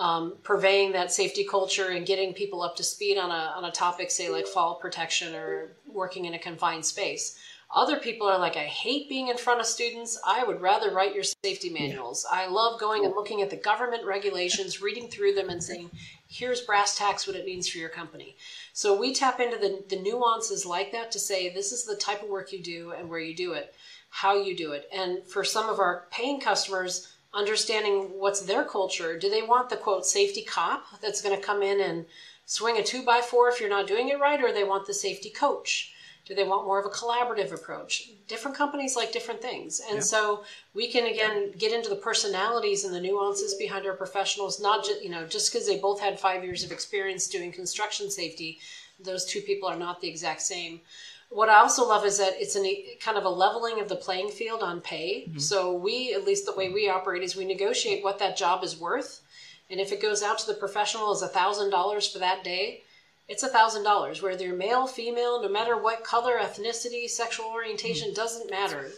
Um, 0.00 0.38
purveying 0.42 0.92
that 0.92 1.12
safety 1.12 1.44
culture 1.44 1.88
and 1.88 2.06
getting 2.06 2.32
people 2.32 2.62
up 2.62 2.74
to 2.76 2.82
speed 2.82 3.18
on 3.18 3.30
a, 3.30 3.52
on 3.54 3.66
a 3.66 3.70
topic, 3.70 4.10
say 4.10 4.30
like 4.30 4.46
fall 4.46 4.76
protection 4.76 5.34
or 5.34 5.72
working 5.86 6.24
in 6.24 6.32
a 6.32 6.38
confined 6.38 6.86
space. 6.86 7.38
Other 7.72 7.98
people 7.98 8.26
are 8.26 8.38
like, 8.38 8.56
I 8.56 8.64
hate 8.64 9.10
being 9.10 9.28
in 9.28 9.36
front 9.36 9.60
of 9.60 9.66
students. 9.66 10.18
I 10.26 10.42
would 10.42 10.62
rather 10.62 10.90
write 10.90 11.14
your 11.14 11.22
safety 11.22 11.68
manuals. 11.68 12.26
I 12.28 12.46
love 12.46 12.80
going 12.80 13.04
and 13.04 13.14
looking 13.14 13.42
at 13.42 13.50
the 13.50 13.56
government 13.56 14.06
regulations, 14.06 14.80
reading 14.80 15.06
through 15.08 15.34
them, 15.34 15.50
and 15.50 15.62
saying, 15.62 15.90
here's 16.28 16.62
brass 16.62 16.96
tacks 16.96 17.26
what 17.26 17.36
it 17.36 17.44
means 17.44 17.68
for 17.68 17.76
your 17.76 17.90
company. 17.90 18.36
So 18.72 18.98
we 18.98 19.14
tap 19.14 19.38
into 19.38 19.58
the, 19.58 19.84
the 19.94 20.02
nuances 20.02 20.64
like 20.64 20.92
that 20.92 21.12
to 21.12 21.18
say, 21.18 21.52
this 21.52 21.72
is 21.72 21.84
the 21.84 21.96
type 21.96 22.22
of 22.22 22.30
work 22.30 22.52
you 22.52 22.62
do 22.62 22.92
and 22.92 23.08
where 23.10 23.20
you 23.20 23.36
do 23.36 23.52
it, 23.52 23.74
how 24.08 24.42
you 24.42 24.56
do 24.56 24.72
it. 24.72 24.88
And 24.92 25.24
for 25.26 25.44
some 25.44 25.68
of 25.68 25.78
our 25.78 26.06
paying 26.10 26.40
customers, 26.40 27.06
understanding 27.32 28.10
what's 28.18 28.42
their 28.42 28.64
culture. 28.64 29.18
Do 29.18 29.30
they 29.30 29.42
want 29.42 29.70
the 29.70 29.76
quote 29.76 30.06
safety 30.06 30.42
cop 30.42 30.84
that's 31.00 31.22
going 31.22 31.38
to 31.38 31.44
come 31.44 31.62
in 31.62 31.80
and 31.80 32.06
swing 32.46 32.78
a 32.78 32.82
two 32.82 33.04
by 33.04 33.20
four 33.20 33.48
if 33.48 33.60
you're 33.60 33.68
not 33.68 33.86
doing 33.86 34.08
it 34.08 34.18
right, 34.18 34.42
or 34.42 34.52
they 34.52 34.64
want 34.64 34.86
the 34.86 34.94
safety 34.94 35.30
coach? 35.30 35.94
Do 36.26 36.34
they 36.34 36.44
want 36.44 36.66
more 36.66 36.78
of 36.78 36.86
a 36.86 36.94
collaborative 36.94 37.52
approach? 37.52 38.10
Different 38.28 38.56
companies 38.56 38.94
like 38.94 39.12
different 39.12 39.42
things. 39.42 39.80
And 39.80 39.96
yeah. 39.96 40.02
so 40.02 40.44
we 40.74 40.86
can 40.86 41.06
again 41.06 41.52
get 41.58 41.72
into 41.72 41.88
the 41.88 41.96
personalities 41.96 42.84
and 42.84 42.94
the 42.94 43.00
nuances 43.00 43.54
behind 43.54 43.86
our 43.86 43.94
professionals, 43.94 44.60
not 44.60 44.84
just, 44.84 45.02
you 45.02 45.10
know, 45.10 45.26
just 45.26 45.52
because 45.52 45.66
they 45.66 45.78
both 45.78 46.00
had 46.00 46.20
five 46.20 46.44
years 46.44 46.62
of 46.62 46.70
experience 46.70 47.26
doing 47.26 47.50
construction 47.50 48.10
safety, 48.10 48.58
those 49.02 49.24
two 49.24 49.40
people 49.40 49.68
are 49.68 49.78
not 49.78 50.00
the 50.00 50.08
exact 50.08 50.42
same. 50.42 50.80
What 51.30 51.48
I 51.48 51.60
also 51.60 51.86
love 51.86 52.04
is 52.04 52.18
that 52.18 52.34
it's 52.38 52.56
a 52.56 52.96
kind 53.00 53.16
of 53.16 53.24
a 53.24 53.28
leveling 53.28 53.80
of 53.80 53.88
the 53.88 53.96
playing 53.96 54.30
field 54.30 54.62
on 54.62 54.80
pay. 54.80 55.26
Mm-hmm. 55.28 55.38
So 55.38 55.72
we, 55.72 56.12
at 56.12 56.24
least 56.24 56.44
the 56.44 56.54
way 56.54 56.70
we 56.70 56.88
operate, 56.88 57.22
is 57.22 57.36
we 57.36 57.44
negotiate 57.44 58.02
what 58.02 58.18
that 58.18 58.36
job 58.36 58.64
is 58.64 58.78
worth. 58.78 59.22
And 59.70 59.78
if 59.78 59.92
it 59.92 60.02
goes 60.02 60.24
out 60.24 60.38
to 60.40 60.46
the 60.48 60.58
professional 60.58 61.12
as 61.12 61.22
a 61.22 61.28
thousand 61.28 61.70
dollars 61.70 62.10
for 62.10 62.18
that 62.18 62.42
day, 62.42 62.82
it's 63.28 63.44
a 63.44 63.48
thousand 63.48 63.84
dollars. 63.84 64.20
Whether 64.20 64.44
you're 64.44 64.56
male, 64.56 64.88
female, 64.88 65.40
no 65.40 65.48
matter 65.48 65.80
what 65.80 66.02
color, 66.02 66.36
ethnicity, 66.36 67.08
sexual 67.08 67.46
orientation, 67.46 68.08
mm-hmm. 68.08 68.16
doesn't 68.16 68.50
matter. 68.50 68.90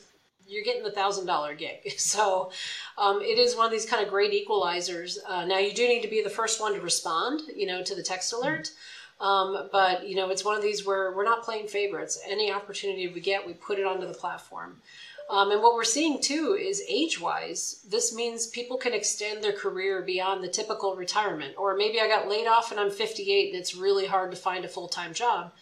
You're 0.48 0.64
getting 0.64 0.82
the 0.82 0.90
thousand 0.90 1.26
dollar 1.26 1.54
gig. 1.54 1.80
So 1.98 2.50
um, 2.96 3.20
it 3.20 3.38
is 3.38 3.54
one 3.54 3.66
of 3.66 3.72
these 3.72 3.84
kind 3.84 4.02
of 4.02 4.08
great 4.08 4.32
equalizers. 4.32 5.18
Uh, 5.28 5.44
now 5.44 5.58
you 5.58 5.74
do 5.74 5.86
need 5.86 6.00
to 6.00 6.08
be 6.08 6.22
the 6.22 6.30
first 6.30 6.62
one 6.62 6.72
to 6.72 6.80
respond, 6.80 7.42
you 7.54 7.66
know, 7.66 7.82
to 7.82 7.94
the 7.94 8.02
text 8.02 8.32
alert. 8.32 8.64
Mm-hmm. 8.64 8.74
Um, 9.22 9.68
but 9.70 10.06
you 10.08 10.16
know, 10.16 10.30
it's 10.30 10.44
one 10.44 10.56
of 10.56 10.62
these 10.62 10.84
where 10.84 11.12
we're 11.12 11.24
not 11.24 11.44
playing 11.44 11.68
favorites. 11.68 12.20
Any 12.28 12.52
opportunity 12.52 13.08
we 13.08 13.20
get, 13.20 13.46
we 13.46 13.54
put 13.54 13.78
it 13.78 13.86
onto 13.86 14.06
the 14.06 14.14
platform. 14.14 14.82
Um, 15.30 15.52
and 15.52 15.62
what 15.62 15.74
we're 15.74 15.84
seeing 15.84 16.20
too 16.20 16.58
is 16.60 16.82
age 16.88 17.20
wise, 17.20 17.80
this 17.88 18.14
means 18.14 18.48
people 18.48 18.76
can 18.76 18.92
extend 18.92 19.42
their 19.42 19.52
career 19.52 20.02
beyond 20.02 20.42
the 20.42 20.48
typical 20.48 20.96
retirement. 20.96 21.54
Or 21.56 21.76
maybe 21.76 22.00
I 22.00 22.08
got 22.08 22.28
laid 22.28 22.48
off 22.48 22.72
and 22.72 22.80
I'm 22.80 22.90
58 22.90 23.52
and 23.52 23.58
it's 23.58 23.76
really 23.76 24.06
hard 24.06 24.32
to 24.32 24.36
find 24.36 24.64
a 24.64 24.68
full 24.68 24.88
time 24.88 25.14
job. 25.14 25.52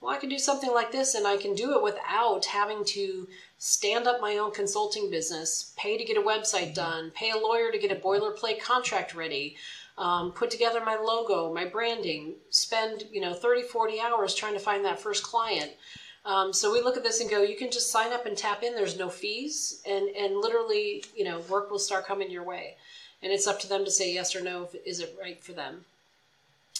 Well, 0.00 0.12
I 0.12 0.18
can 0.18 0.30
do 0.30 0.38
something 0.38 0.72
like 0.72 0.90
this 0.90 1.14
and 1.14 1.26
I 1.26 1.36
can 1.36 1.54
do 1.54 1.76
it 1.76 1.82
without 1.82 2.46
having 2.46 2.84
to 2.86 3.28
stand 3.58 4.08
up 4.08 4.20
my 4.20 4.38
own 4.38 4.50
consulting 4.50 5.10
business, 5.10 5.72
pay 5.76 5.96
to 5.96 6.04
get 6.04 6.16
a 6.16 6.22
website 6.22 6.74
done, 6.74 7.12
pay 7.14 7.30
a 7.30 7.36
lawyer 7.36 7.70
to 7.70 7.78
get 7.78 7.92
a 7.92 8.00
boilerplate 8.00 8.60
contract 8.60 9.14
ready. 9.14 9.56
Um, 9.98 10.32
put 10.32 10.50
together 10.50 10.82
my 10.84 10.96
logo, 10.96 11.52
my 11.52 11.66
branding, 11.66 12.34
spend, 12.50 13.04
you 13.12 13.20
know, 13.20 13.34
30, 13.34 13.62
40 13.62 14.00
hours 14.00 14.34
trying 14.34 14.54
to 14.54 14.58
find 14.58 14.84
that 14.84 14.98
first 14.98 15.22
client. 15.22 15.72
Um, 16.24 16.52
so 16.52 16.72
we 16.72 16.80
look 16.80 16.96
at 16.96 17.02
this 17.02 17.20
and 17.20 17.28
go, 17.28 17.42
you 17.42 17.56
can 17.56 17.70
just 17.70 17.90
sign 17.90 18.12
up 18.12 18.26
and 18.26 18.36
tap 18.36 18.62
in. 18.62 18.74
There's 18.74 18.98
no 18.98 19.08
fees, 19.08 19.82
and 19.86 20.08
and 20.10 20.36
literally, 20.36 21.04
you 21.16 21.24
know, 21.24 21.40
work 21.40 21.70
will 21.70 21.80
start 21.80 22.06
coming 22.06 22.30
your 22.30 22.44
way, 22.44 22.76
and 23.22 23.32
it's 23.32 23.46
up 23.46 23.58
to 23.60 23.68
them 23.68 23.84
to 23.84 23.90
say 23.90 24.12
yes 24.14 24.36
or 24.36 24.40
no. 24.40 24.64
If, 24.64 24.76
is 24.86 25.00
it 25.00 25.16
right 25.20 25.42
for 25.42 25.52
them? 25.52 25.84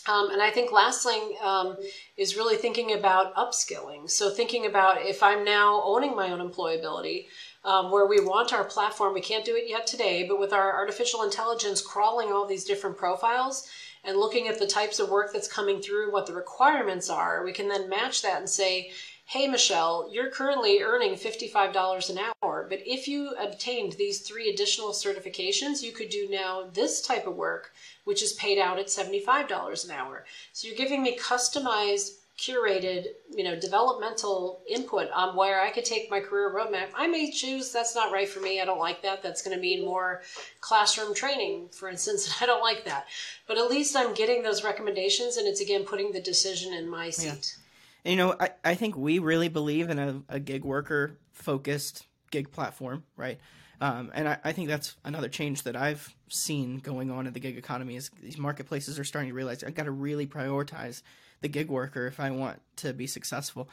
Um, 0.08 0.30
and 0.30 0.42
I 0.42 0.50
think 0.50 0.72
last 0.72 1.04
thing 1.04 1.36
um, 1.42 1.76
is 2.16 2.36
really 2.36 2.56
thinking 2.56 2.92
about 2.92 3.34
upskilling. 3.36 4.10
So 4.10 4.30
thinking 4.30 4.66
about 4.66 5.02
if 5.02 5.22
I'm 5.22 5.44
now 5.44 5.80
owning 5.84 6.16
my 6.16 6.30
own 6.30 6.40
employability, 6.40 7.26
um, 7.64 7.90
where 7.90 8.06
we 8.06 8.20
want 8.20 8.52
our 8.52 8.64
platform, 8.64 9.14
we 9.14 9.20
can't 9.20 9.44
do 9.44 9.56
it 9.56 9.68
yet 9.68 9.86
today, 9.86 10.26
but 10.26 10.40
with 10.40 10.52
our 10.52 10.74
artificial 10.74 11.22
intelligence 11.22 11.80
crawling 11.80 12.32
all 12.32 12.46
these 12.46 12.64
different 12.64 12.96
profiles 12.96 13.68
and 14.04 14.16
looking 14.16 14.48
at 14.48 14.58
the 14.58 14.66
types 14.66 14.98
of 14.98 15.10
work 15.10 15.32
that's 15.32 15.46
coming 15.46 15.80
through, 15.80 16.12
what 16.12 16.26
the 16.26 16.32
requirements 16.32 17.08
are, 17.08 17.44
we 17.44 17.52
can 17.52 17.68
then 17.68 17.88
match 17.88 18.22
that 18.22 18.38
and 18.38 18.48
say, 18.48 18.90
hey, 19.26 19.46
Michelle, 19.46 20.10
you're 20.12 20.30
currently 20.30 20.82
earning 20.82 21.14
$55 21.14 22.10
an 22.10 22.18
hour, 22.18 22.66
but 22.68 22.80
if 22.84 23.06
you 23.06 23.30
obtained 23.40 23.92
these 23.92 24.20
three 24.20 24.50
additional 24.50 24.90
certifications, 24.90 25.82
you 25.82 25.92
could 25.92 26.10
do 26.10 26.28
now 26.28 26.68
this 26.72 27.00
type 27.00 27.26
of 27.26 27.36
work, 27.36 27.72
which 28.04 28.22
is 28.22 28.32
paid 28.34 28.58
out 28.58 28.78
at 28.78 28.88
$75 28.88 29.84
an 29.84 29.90
hour. 29.92 30.26
So 30.52 30.66
you're 30.66 30.76
giving 30.76 31.02
me 31.02 31.16
customized 31.16 32.16
curated, 32.42 33.06
you 33.30 33.44
know, 33.44 33.54
developmental 33.58 34.62
input 34.68 35.08
on 35.12 35.36
where 35.36 35.60
I 35.60 35.70
could 35.70 35.84
take 35.84 36.10
my 36.10 36.18
career 36.18 36.52
roadmap. 36.52 36.88
I 36.96 37.06
may 37.06 37.30
choose 37.30 37.70
that's 37.70 37.94
not 37.94 38.12
right 38.12 38.28
for 38.28 38.40
me. 38.40 38.60
I 38.60 38.64
don't 38.64 38.80
like 38.80 39.02
that. 39.02 39.22
That's 39.22 39.42
going 39.42 39.56
to 39.56 39.60
mean 39.60 39.84
more 39.84 40.22
classroom 40.60 41.14
training, 41.14 41.68
for 41.70 41.88
instance. 41.88 42.26
And 42.32 42.50
I 42.50 42.52
don't 42.52 42.62
like 42.62 42.84
that. 42.86 43.06
But 43.46 43.58
at 43.58 43.70
least 43.70 43.94
I'm 43.94 44.14
getting 44.14 44.42
those 44.42 44.64
recommendations 44.64 45.36
and 45.36 45.46
it's 45.46 45.60
again 45.60 45.84
putting 45.84 46.12
the 46.12 46.20
decision 46.20 46.72
in 46.72 46.88
my 46.88 47.10
seat. 47.10 47.54
Yeah 47.56 47.62
you 48.04 48.16
know, 48.16 48.34
I, 48.38 48.50
I 48.64 48.74
think 48.74 48.96
we 48.96 49.18
really 49.18 49.48
believe 49.48 49.90
in 49.90 49.98
a, 49.98 50.22
a 50.28 50.40
gig 50.40 50.64
worker 50.64 51.18
focused 51.32 52.06
gig 52.30 52.50
platform, 52.50 53.04
right? 53.16 53.38
Um, 53.80 54.10
and 54.14 54.28
I, 54.28 54.38
I, 54.44 54.52
think 54.52 54.68
that's 54.68 54.96
another 55.04 55.28
change 55.28 55.64
that 55.64 55.74
I've 55.74 56.14
seen 56.28 56.78
going 56.78 57.10
on 57.10 57.26
in 57.26 57.32
the 57.32 57.40
gig 57.40 57.58
economy 57.58 57.96
is 57.96 58.10
these 58.22 58.38
marketplaces 58.38 58.96
are 58.98 59.04
starting 59.04 59.30
to 59.30 59.34
realize 59.34 59.64
I've 59.64 59.74
got 59.74 59.84
to 59.84 59.90
really 59.90 60.26
prioritize 60.26 61.02
the 61.42 61.48
gig 61.48 61.68
worker 61.68 62.06
if 62.06 62.18
I 62.18 62.30
want 62.30 62.60
to 62.76 62.92
be 62.92 63.06
successful. 63.06 63.68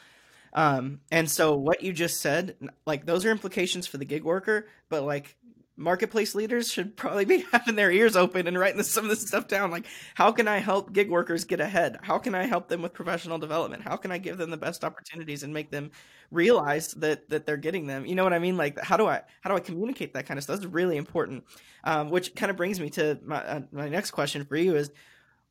Um, 0.54 1.02
and 1.12 1.30
so 1.30 1.56
what 1.56 1.84
you 1.84 1.94
just 1.94 2.22
said, 2.22 2.56
like 2.86 3.06
those 3.06 3.26
are 3.26 3.32
implications 3.32 3.88
for 3.88 3.98
the 3.98 4.06
gig 4.06 4.24
worker, 4.24 4.68
but 4.90 5.04
like 5.04 5.38
marketplace 5.80 6.36
leaders 6.36 6.72
should 6.72 6.98
probably 6.98 7.26
be 7.26 7.46
having 7.52 7.76
their 7.76 7.92
ears 7.92 8.16
open 8.16 8.48
and 8.48 8.60
writing 8.60 8.84
some 8.84 9.06
of 9.06 9.10
this 9.10 9.26
stuff 9.26 9.48
down. 9.48 9.72
Like, 9.72 9.86
how 10.14 10.32
can 10.32 10.48
I 10.48 10.58
help 10.58 10.92
gig 10.92 11.10
workers 11.10 11.46
get 11.46 11.62
ahead? 11.62 11.98
How 12.02 12.18
can 12.18 12.36
I 12.36 12.46
help 12.46 12.68
them 12.68 12.82
with 12.82 12.94
professional 12.94 13.40
development? 13.40 13.84
How 13.84 13.96
can 13.96 14.12
I 14.12 14.18
give 14.18 14.38
them 14.38 14.52
the 14.52 14.58
best 14.58 14.84
opportunities 14.84 15.44
and 15.44 15.54
make 15.54 15.72
them 15.72 15.92
realize 16.32 16.92
that 16.96 17.30
that 17.30 17.46
they're 17.46 17.58
getting 17.58 17.88
them? 17.88 18.06
You 18.06 18.16
know 18.16 18.24
what 18.24 18.34
I 18.34 18.40
mean? 18.40 18.58
Like, 18.58 18.80
how 18.80 18.98
do 18.98 19.08
I 19.08 19.22
how 19.42 19.50
do 19.50 19.56
I 19.56 19.62
communicate 19.62 20.14
that 20.14 20.26
kind 20.26 20.38
of 20.38 20.44
stuff? 20.44 20.60
That's 20.60 20.72
really 20.72 20.98
important. 20.98 21.46
Um, 21.84 22.10
which 22.10 22.36
kind 22.36 22.50
of 22.50 22.58
brings 22.58 22.80
me 22.80 22.90
to 22.92 23.20
my 23.24 23.38
uh, 23.38 23.62
my 23.72 23.88
next 23.88 24.12
question 24.12 24.46
for 24.46 24.58
you 24.58 24.76
is 24.76 24.92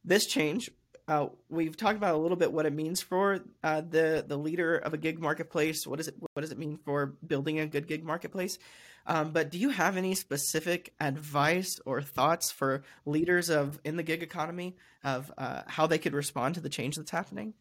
this 0.05 0.27
change. 0.27 0.71
Uh, 1.09 1.29
we've 1.49 1.77
talked 1.77 1.97
about 1.97 2.15
a 2.15 2.19
little 2.19 2.37
bit 2.37 2.53
what 2.53 2.67
it 2.67 2.73
means 2.75 3.01
for 3.01 3.41
uh, 3.65 3.81
the 3.81 4.23
the 4.27 4.37
leader 4.37 4.77
of 4.77 4.93
a 4.93 4.99
gig 4.99 5.19
marketplace. 5.19 5.87
What 5.87 5.97
does 5.97 6.09
it 6.09 6.15
what 6.35 6.43
does 6.43 6.53
it 6.53 6.59
mean 6.59 6.79
for 6.85 7.15
building 7.27 7.59
a 7.59 7.67
good 7.67 7.89
gig 7.89 8.05
marketplace? 8.05 8.59
Um, 9.07 9.31
but 9.31 9.51
do 9.51 9.59
you 9.59 9.71
have 9.71 9.97
any 9.97 10.15
specific 10.15 10.93
advice 11.01 11.81
or 11.87 12.03
thoughts 12.03 12.51
for 12.51 12.83
leaders 13.07 13.49
of 13.49 13.81
in 13.85 13.97
the 13.97 14.03
gig 14.03 14.23
economy 14.23 14.77
of 15.03 15.33
uh, 15.39 15.63
how 15.67 15.87
they 15.87 15.97
could 15.97 16.13
respond 16.13 16.57
to 16.57 16.61
the 16.61 16.69
change 16.69 16.97
that's 16.97 17.11
happening? 17.11 17.55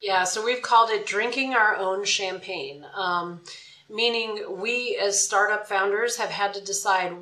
Yeah, 0.00 0.24
so 0.24 0.42
we've 0.42 0.62
called 0.62 0.90
it 0.90 1.04
drinking 1.04 1.54
our 1.54 1.76
own 1.76 2.04
champagne, 2.06 2.86
um, 2.94 3.42
meaning 3.90 4.60
we 4.60 4.98
as 5.02 5.22
startup 5.22 5.68
founders 5.68 6.16
have 6.16 6.30
had 6.30 6.54
to 6.54 6.64
decide 6.64 7.12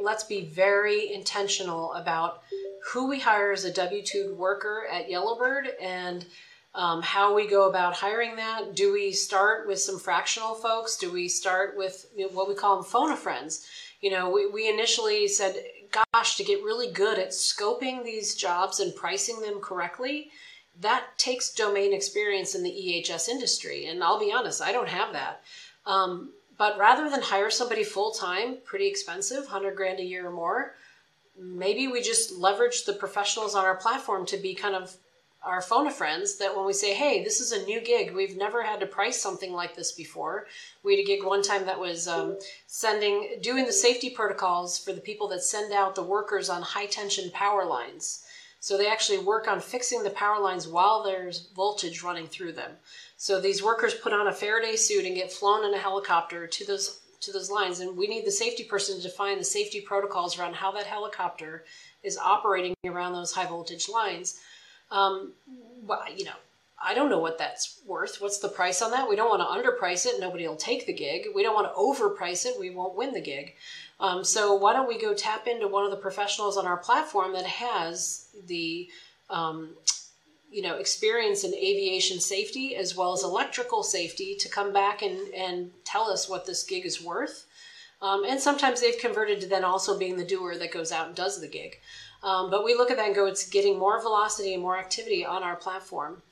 let's 0.00 0.24
be 0.24 0.42
very 0.42 1.12
intentional 1.12 1.92
about 1.94 2.42
who 2.86 3.08
we 3.08 3.20
hire 3.20 3.52
as 3.52 3.64
a 3.64 3.72
W 3.72 4.02
2 4.02 4.34
worker 4.34 4.86
at 4.90 5.10
Yellowbird 5.10 5.68
and 5.80 6.26
um, 6.74 7.02
how 7.02 7.34
we 7.34 7.48
go 7.48 7.68
about 7.68 7.94
hiring 7.94 8.36
that. 8.36 8.74
Do 8.74 8.92
we 8.92 9.12
start 9.12 9.66
with 9.66 9.80
some 9.80 9.98
fractional 9.98 10.54
folks? 10.54 10.96
Do 10.96 11.12
we 11.12 11.28
start 11.28 11.76
with 11.76 12.06
you 12.16 12.26
know, 12.26 12.32
what 12.32 12.48
we 12.48 12.54
call 12.54 12.76
them 12.76 12.84
phone 12.84 13.16
friends? 13.16 13.66
You 14.00 14.10
know, 14.10 14.30
we, 14.30 14.46
we 14.46 14.68
initially 14.68 15.26
said, 15.26 15.56
gosh, 15.90 16.36
to 16.36 16.44
get 16.44 16.62
really 16.62 16.92
good 16.92 17.18
at 17.18 17.30
scoping 17.30 18.04
these 18.04 18.34
jobs 18.34 18.80
and 18.80 18.94
pricing 18.94 19.40
them 19.40 19.60
correctly, 19.60 20.30
that 20.80 21.06
takes 21.16 21.52
domain 21.52 21.92
experience 21.92 22.54
in 22.54 22.62
the 22.62 22.70
EHS 22.70 23.28
industry. 23.28 23.86
And 23.86 24.04
I'll 24.04 24.20
be 24.20 24.32
honest, 24.32 24.62
I 24.62 24.70
don't 24.70 24.88
have 24.88 25.12
that. 25.14 25.42
Um, 25.84 26.30
but 26.56 26.78
rather 26.78 27.08
than 27.08 27.22
hire 27.22 27.50
somebody 27.50 27.82
full 27.82 28.12
time, 28.12 28.58
pretty 28.64 28.86
expensive, 28.86 29.44
100 29.44 29.76
grand 29.76 30.00
a 30.00 30.04
year 30.04 30.26
or 30.28 30.32
more, 30.32 30.74
maybe 31.38 31.88
we 31.88 32.02
just 32.02 32.32
leverage 32.32 32.84
the 32.84 32.92
professionals 32.92 33.54
on 33.54 33.64
our 33.64 33.76
platform 33.76 34.26
to 34.26 34.36
be 34.36 34.54
kind 34.54 34.74
of 34.74 34.96
our 35.44 35.62
phone 35.62 35.90
friends 35.90 36.36
that 36.38 36.56
when 36.56 36.66
we 36.66 36.72
say, 36.72 36.92
hey, 36.94 37.22
this 37.22 37.40
is 37.40 37.52
a 37.52 37.64
new 37.64 37.80
gig, 37.80 38.12
we've 38.12 38.36
never 38.36 38.62
had 38.62 38.80
to 38.80 38.86
price 38.86 39.20
something 39.20 39.52
like 39.52 39.76
this 39.76 39.92
before. 39.92 40.46
We 40.82 40.96
had 40.96 41.02
a 41.02 41.06
gig 41.06 41.24
one 41.24 41.42
time 41.42 41.64
that 41.66 41.78
was 41.78 42.08
um, 42.08 42.38
sending, 42.66 43.38
doing 43.40 43.64
the 43.64 43.72
safety 43.72 44.10
protocols 44.10 44.78
for 44.78 44.92
the 44.92 45.00
people 45.00 45.28
that 45.28 45.42
send 45.42 45.72
out 45.72 45.94
the 45.94 46.02
workers 46.02 46.50
on 46.50 46.62
high 46.62 46.86
tension 46.86 47.30
power 47.30 47.64
lines. 47.64 48.24
So 48.60 48.76
they 48.76 48.88
actually 48.88 49.18
work 49.18 49.46
on 49.46 49.60
fixing 49.60 50.02
the 50.02 50.10
power 50.10 50.40
lines 50.40 50.66
while 50.66 51.04
there's 51.04 51.50
voltage 51.54 52.02
running 52.02 52.26
through 52.26 52.54
them. 52.54 52.72
So 53.16 53.40
these 53.40 53.62
workers 53.62 53.94
put 53.94 54.12
on 54.12 54.26
a 54.26 54.32
Faraday 54.32 54.74
suit 54.74 55.04
and 55.04 55.14
get 55.14 55.32
flown 55.32 55.64
in 55.64 55.72
a 55.72 55.78
helicopter 55.78 56.48
to 56.48 56.66
those 56.66 57.00
to 57.20 57.32
those 57.32 57.50
lines, 57.50 57.80
and 57.80 57.96
we 57.96 58.06
need 58.06 58.24
the 58.24 58.30
safety 58.30 58.64
person 58.64 58.96
to 58.96 59.02
define 59.02 59.38
the 59.38 59.44
safety 59.44 59.80
protocols 59.80 60.38
around 60.38 60.54
how 60.54 60.70
that 60.72 60.86
helicopter 60.86 61.64
is 62.02 62.16
operating 62.18 62.74
around 62.86 63.12
those 63.12 63.32
high 63.32 63.46
voltage 63.46 63.88
lines. 63.88 64.40
Um, 64.90 65.32
well, 65.86 66.02
you 66.16 66.24
know, 66.24 66.38
I 66.82 66.94
don't 66.94 67.10
know 67.10 67.18
what 67.18 67.38
that's 67.38 67.80
worth. 67.84 68.20
What's 68.20 68.38
the 68.38 68.48
price 68.48 68.82
on 68.82 68.92
that? 68.92 69.08
We 69.08 69.16
don't 69.16 69.28
want 69.28 69.42
to 69.42 69.70
underprice 69.70 70.06
it. 70.06 70.20
Nobody 70.20 70.46
will 70.46 70.56
take 70.56 70.86
the 70.86 70.92
gig. 70.92 71.26
We 71.34 71.42
don't 71.42 71.54
want 71.54 71.66
to 71.66 71.78
overprice 71.78 72.46
it. 72.46 72.58
We 72.58 72.70
won't 72.70 72.96
win 72.96 73.12
the 73.12 73.20
gig. 73.20 73.54
Um, 73.98 74.22
so 74.22 74.54
why 74.54 74.72
don't 74.72 74.86
we 74.86 75.00
go 75.00 75.12
tap 75.12 75.48
into 75.48 75.66
one 75.66 75.84
of 75.84 75.90
the 75.90 75.96
professionals 75.96 76.56
on 76.56 76.66
our 76.66 76.76
platform 76.76 77.32
that 77.32 77.46
has 77.46 78.28
the 78.46 78.88
um, 79.28 79.70
you 80.50 80.62
know 80.62 80.76
experience 80.76 81.44
in 81.44 81.54
aviation 81.54 82.20
safety 82.20 82.76
as 82.76 82.96
well 82.96 83.12
as 83.12 83.22
electrical 83.22 83.82
safety 83.82 84.34
to 84.36 84.48
come 84.48 84.72
back 84.72 85.02
and 85.02 85.18
and 85.34 85.70
tell 85.84 86.10
us 86.10 86.28
what 86.28 86.46
this 86.46 86.64
gig 86.64 86.84
is 86.86 87.02
worth 87.02 87.46
um, 88.00 88.24
and 88.24 88.40
sometimes 88.40 88.80
they've 88.80 88.98
converted 88.98 89.40
to 89.40 89.46
then 89.46 89.64
also 89.64 89.98
being 89.98 90.16
the 90.16 90.24
doer 90.24 90.56
that 90.56 90.72
goes 90.72 90.92
out 90.92 91.08
and 91.08 91.16
does 91.16 91.40
the 91.40 91.48
gig 91.48 91.78
um, 92.22 92.50
but 92.50 92.64
we 92.64 92.74
look 92.74 92.90
at 92.90 92.96
that 92.96 93.06
and 93.06 93.14
go 93.14 93.26
it's 93.26 93.48
getting 93.48 93.78
more 93.78 94.00
velocity 94.00 94.54
and 94.54 94.62
more 94.62 94.78
activity 94.78 95.24
on 95.24 95.42
our 95.42 95.56
platform 95.56 96.22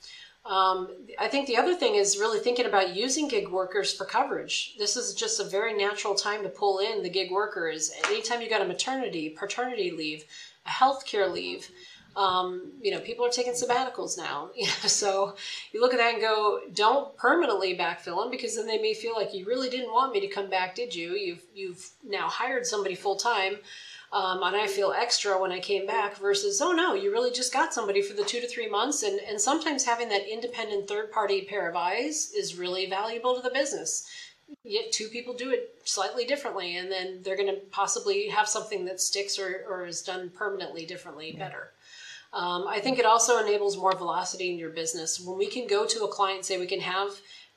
um, 0.47 0.87
I 1.19 1.27
think 1.27 1.45
the 1.45 1.57
other 1.57 1.75
thing 1.75 1.95
is 1.95 2.17
really 2.17 2.39
thinking 2.39 2.65
about 2.65 2.95
using 2.95 3.27
gig 3.27 3.49
workers 3.49 3.93
for 3.93 4.05
coverage. 4.05 4.75
This 4.79 4.95
is 4.95 5.13
just 5.13 5.41
a 5.41 5.43
very 5.43 5.73
natural 5.73 6.15
time 6.15 6.41
to 6.43 6.49
pull 6.49 6.79
in 6.79 7.03
the 7.03 7.09
gig 7.09 7.31
workers. 7.31 7.91
Anytime 8.05 8.41
you 8.41 8.49
got 8.49 8.61
a 8.61 8.65
maternity, 8.65 9.29
paternity 9.29 9.91
leave, 9.91 10.23
a 10.65 10.69
healthcare 10.69 11.29
leave, 11.29 11.69
um, 12.17 12.71
you 12.81 12.89
know, 12.89 12.99
people 12.99 13.23
are 13.23 13.29
taking 13.29 13.53
sabbaticals 13.53 14.17
now. 14.17 14.49
You 14.57 14.65
know, 14.65 14.87
so 14.87 15.35
you 15.71 15.79
look 15.79 15.93
at 15.93 15.99
that 15.99 16.13
and 16.13 16.21
go, 16.21 16.61
don't 16.73 17.15
permanently 17.15 17.77
backfill 17.77 18.23
them 18.23 18.31
because 18.31 18.55
then 18.55 18.65
they 18.65 18.79
may 18.79 18.95
feel 18.95 19.13
like 19.13 19.35
you 19.35 19.45
really 19.45 19.69
didn't 19.69 19.93
want 19.93 20.13
me 20.13 20.19
to 20.21 20.27
come 20.27 20.49
back, 20.49 20.73
did 20.73 20.95
you? 20.95 21.11
You've 21.11 21.43
you've 21.53 21.89
now 22.03 22.27
hired 22.27 22.65
somebody 22.65 22.95
full 22.95 23.17
time, 23.17 23.57
um, 24.11 24.41
and 24.41 24.55
I 24.55 24.65
feel 24.65 24.93
extra 24.97 25.39
when 25.39 25.51
I 25.51 25.59
came 25.59 25.85
back. 25.85 26.17
Versus, 26.17 26.59
oh 26.59 26.71
no, 26.71 26.95
you 26.95 27.11
really 27.11 27.31
just 27.31 27.53
got 27.53 27.71
somebody 27.71 28.01
for 28.01 28.15
the 28.15 28.23
two 28.23 28.41
to 28.41 28.47
three 28.47 28.67
months, 28.67 29.03
and 29.03 29.19
and 29.19 29.39
sometimes 29.39 29.85
having 29.85 30.09
that 30.09 30.27
independent 30.27 30.87
third 30.87 31.11
party 31.11 31.43
pair 31.43 31.69
of 31.69 31.75
eyes 31.75 32.31
is 32.35 32.57
really 32.57 32.87
valuable 32.87 33.35
to 33.35 33.41
the 33.41 33.53
business. 33.53 34.09
Yet 34.63 34.91
two 34.91 35.09
people 35.09 35.33
do 35.35 35.51
it 35.51 35.75
slightly 35.83 36.25
differently, 36.25 36.77
and 36.77 36.91
then 36.91 37.21
they're 37.21 37.37
going 37.37 37.53
to 37.53 37.61
possibly 37.69 38.29
have 38.29 38.47
something 38.47 38.85
that 38.85 39.01
sticks 39.01 39.37
or, 39.37 39.65
or 39.69 39.85
is 39.85 40.01
done 40.01 40.31
permanently 40.31 40.85
differently 40.85 41.33
yeah. 41.33 41.39
better. 41.39 41.73
Um, 42.37 42.67
I 42.67 42.79
think 42.79 42.99
it 42.99 43.05
also 43.05 43.39
enables 43.39 43.77
more 43.77 43.97
velocity 43.97 44.51
in 44.51 44.59
your 44.59 44.69
business. 44.69 45.19
When 45.19 45.39
we 45.39 45.47
can 45.47 45.65
go 45.65 45.87
to 45.87 46.03
a 46.03 46.07
client 46.07 46.45
say 46.45 46.59
we 46.59 46.67
can 46.67 46.81
have, 46.81 47.09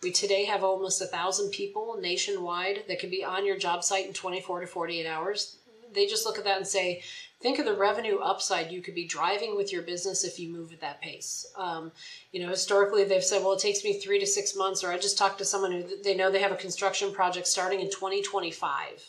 we 0.03 0.11
today 0.11 0.47
have 0.47 0.64
almost 0.64 1.03
a 1.03 1.07
thousand 1.07 1.51
people 1.51 1.99
nationwide 2.01 2.85
that 2.88 2.99
can 2.99 3.11
be 3.11 3.23
on 3.23 3.45
your 3.45 3.59
job 3.59 3.85
site 3.85 4.07
in 4.07 4.14
24 4.14 4.61
to 4.61 4.66
48 4.66 5.07
hours. 5.07 5.59
They 5.93 6.07
just 6.07 6.25
look 6.25 6.38
at 6.38 6.45
that 6.45 6.57
and 6.57 6.66
say, 6.66 7.03
think 7.43 7.59
of 7.59 7.66
the 7.66 7.75
revenue 7.75 8.21
upside 8.21 8.73
you 8.73 8.81
could 8.81 8.95
be 8.95 9.07
driving 9.07 9.55
with 9.55 9.71
your 9.71 9.83
business 9.83 10.25
if 10.25 10.40
you 10.40 10.51
move 10.51 10.73
at 10.73 10.81
that 10.81 11.03
pace. 11.03 11.47
Um, 11.59 11.93
you 12.33 12.40
know, 12.40 12.49
historically 12.49 13.05
they've 13.05 13.23
said, 13.23 13.43
well, 13.43 13.53
it 13.53 13.61
takes 13.61 13.85
me 13.85 14.01
three 14.01 14.19
to 14.19 14.27
six 14.27 14.57
months, 14.57 14.83
or 14.83 14.90
I 14.90 14.97
just 14.97 15.19
talked 15.19 15.37
to 15.38 15.45
someone 15.45 15.73
who 15.73 16.03
they 16.03 16.16
know 16.16 16.31
they 16.31 16.40
have 16.40 16.53
a 16.53 16.57
construction 16.57 17.12
project 17.12 17.47
starting 17.47 17.81
in 17.81 17.90
2025 17.90 19.05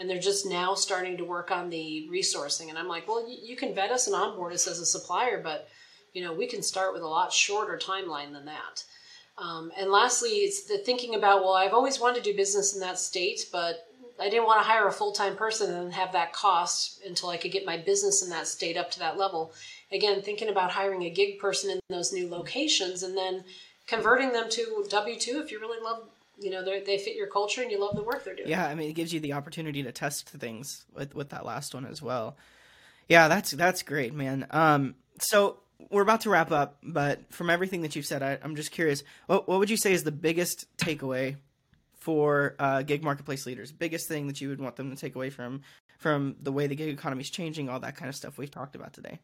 and 0.00 0.08
they're 0.08 0.18
just 0.18 0.46
now 0.46 0.74
starting 0.74 1.18
to 1.18 1.24
work 1.24 1.50
on 1.50 1.68
the 1.68 2.08
resourcing. 2.10 2.70
And 2.70 2.78
I'm 2.78 2.88
like, 2.88 3.06
well, 3.06 3.22
you 3.28 3.54
can 3.54 3.74
vet 3.74 3.90
us 3.90 4.06
and 4.06 4.16
onboard 4.16 4.54
us 4.54 4.66
as 4.66 4.80
a 4.80 4.86
supplier, 4.86 5.42
but 5.42 5.68
you 6.14 6.24
know, 6.24 6.32
we 6.32 6.46
can 6.46 6.62
start 6.62 6.94
with 6.94 7.02
a 7.02 7.06
lot 7.06 7.32
shorter 7.32 7.78
timeline 7.78 8.32
than 8.32 8.46
that. 8.46 8.82
Um, 9.36 9.70
and 9.78 9.90
lastly, 9.90 10.30
it's 10.30 10.64
the 10.64 10.78
thinking 10.78 11.14
about, 11.14 11.42
well, 11.42 11.52
I've 11.52 11.74
always 11.74 12.00
wanted 12.00 12.24
to 12.24 12.32
do 12.32 12.36
business 12.36 12.74
in 12.74 12.80
that 12.80 12.98
state, 12.98 13.46
but 13.52 13.86
I 14.18 14.28
didn't 14.28 14.46
want 14.46 14.60
to 14.60 14.68
hire 14.68 14.88
a 14.88 14.92
full 14.92 15.12
time 15.12 15.36
person 15.36 15.72
and 15.72 15.92
have 15.92 16.12
that 16.12 16.32
cost 16.32 17.02
until 17.06 17.28
I 17.28 17.36
could 17.36 17.52
get 17.52 17.66
my 17.66 17.76
business 17.76 18.22
in 18.22 18.30
that 18.30 18.46
state 18.46 18.78
up 18.78 18.90
to 18.92 18.98
that 19.00 19.18
level. 19.18 19.52
Again, 19.92 20.22
thinking 20.22 20.48
about 20.48 20.70
hiring 20.70 21.02
a 21.02 21.10
gig 21.10 21.38
person 21.38 21.70
in 21.70 21.80
those 21.90 22.12
new 22.12 22.28
locations 22.28 23.02
and 23.02 23.16
then 23.16 23.44
converting 23.86 24.32
them 24.32 24.48
to 24.50 24.86
W 24.88 25.18
2 25.18 25.42
if 25.42 25.50
you 25.50 25.60
really 25.60 25.82
love 25.82 26.08
you 26.40 26.50
know 26.50 26.64
they 26.64 26.98
fit 26.98 27.14
your 27.14 27.26
culture 27.26 27.62
and 27.62 27.70
you 27.70 27.80
love 27.80 27.94
the 27.94 28.02
work 28.02 28.24
they're 28.24 28.34
doing. 28.34 28.48
Yeah, 28.48 28.66
I 28.66 28.74
mean 28.74 28.88
it 28.88 28.94
gives 28.94 29.12
you 29.12 29.20
the 29.20 29.34
opportunity 29.34 29.82
to 29.82 29.92
test 29.92 30.28
things 30.28 30.84
with 30.94 31.14
with 31.14 31.30
that 31.30 31.44
last 31.44 31.74
one 31.74 31.86
as 31.86 32.02
well. 32.02 32.36
Yeah, 33.08 33.28
that's 33.28 33.50
that's 33.52 33.82
great, 33.82 34.14
man. 34.14 34.46
Um, 34.50 34.94
so 35.18 35.58
we're 35.90 36.02
about 36.02 36.22
to 36.22 36.30
wrap 36.30 36.50
up, 36.50 36.78
but 36.82 37.32
from 37.32 37.50
everything 37.50 37.82
that 37.82 37.96
you've 37.96 38.06
said, 38.06 38.22
I, 38.22 38.38
am 38.42 38.56
just 38.56 38.70
curious. 38.70 39.02
What 39.26 39.48
what 39.48 39.58
would 39.58 39.70
you 39.70 39.76
say 39.76 39.92
is 39.92 40.04
the 40.04 40.12
biggest 40.12 40.66
takeaway 40.76 41.36
for 41.98 42.56
uh, 42.58 42.82
gig 42.82 43.02
marketplace 43.02 43.46
leaders? 43.46 43.72
Biggest 43.72 44.08
thing 44.08 44.26
that 44.28 44.40
you 44.40 44.48
would 44.48 44.60
want 44.60 44.76
them 44.76 44.90
to 44.90 44.96
take 44.96 45.14
away 45.14 45.30
from 45.30 45.62
from 45.98 46.36
the 46.40 46.52
way 46.52 46.66
the 46.66 46.74
gig 46.74 46.88
economy 46.88 47.20
is 47.20 47.30
changing, 47.30 47.68
all 47.68 47.80
that 47.80 47.96
kind 47.96 48.08
of 48.08 48.16
stuff 48.16 48.38
we've 48.38 48.50
talked 48.50 48.74
about 48.74 48.94
today. 48.94 49.18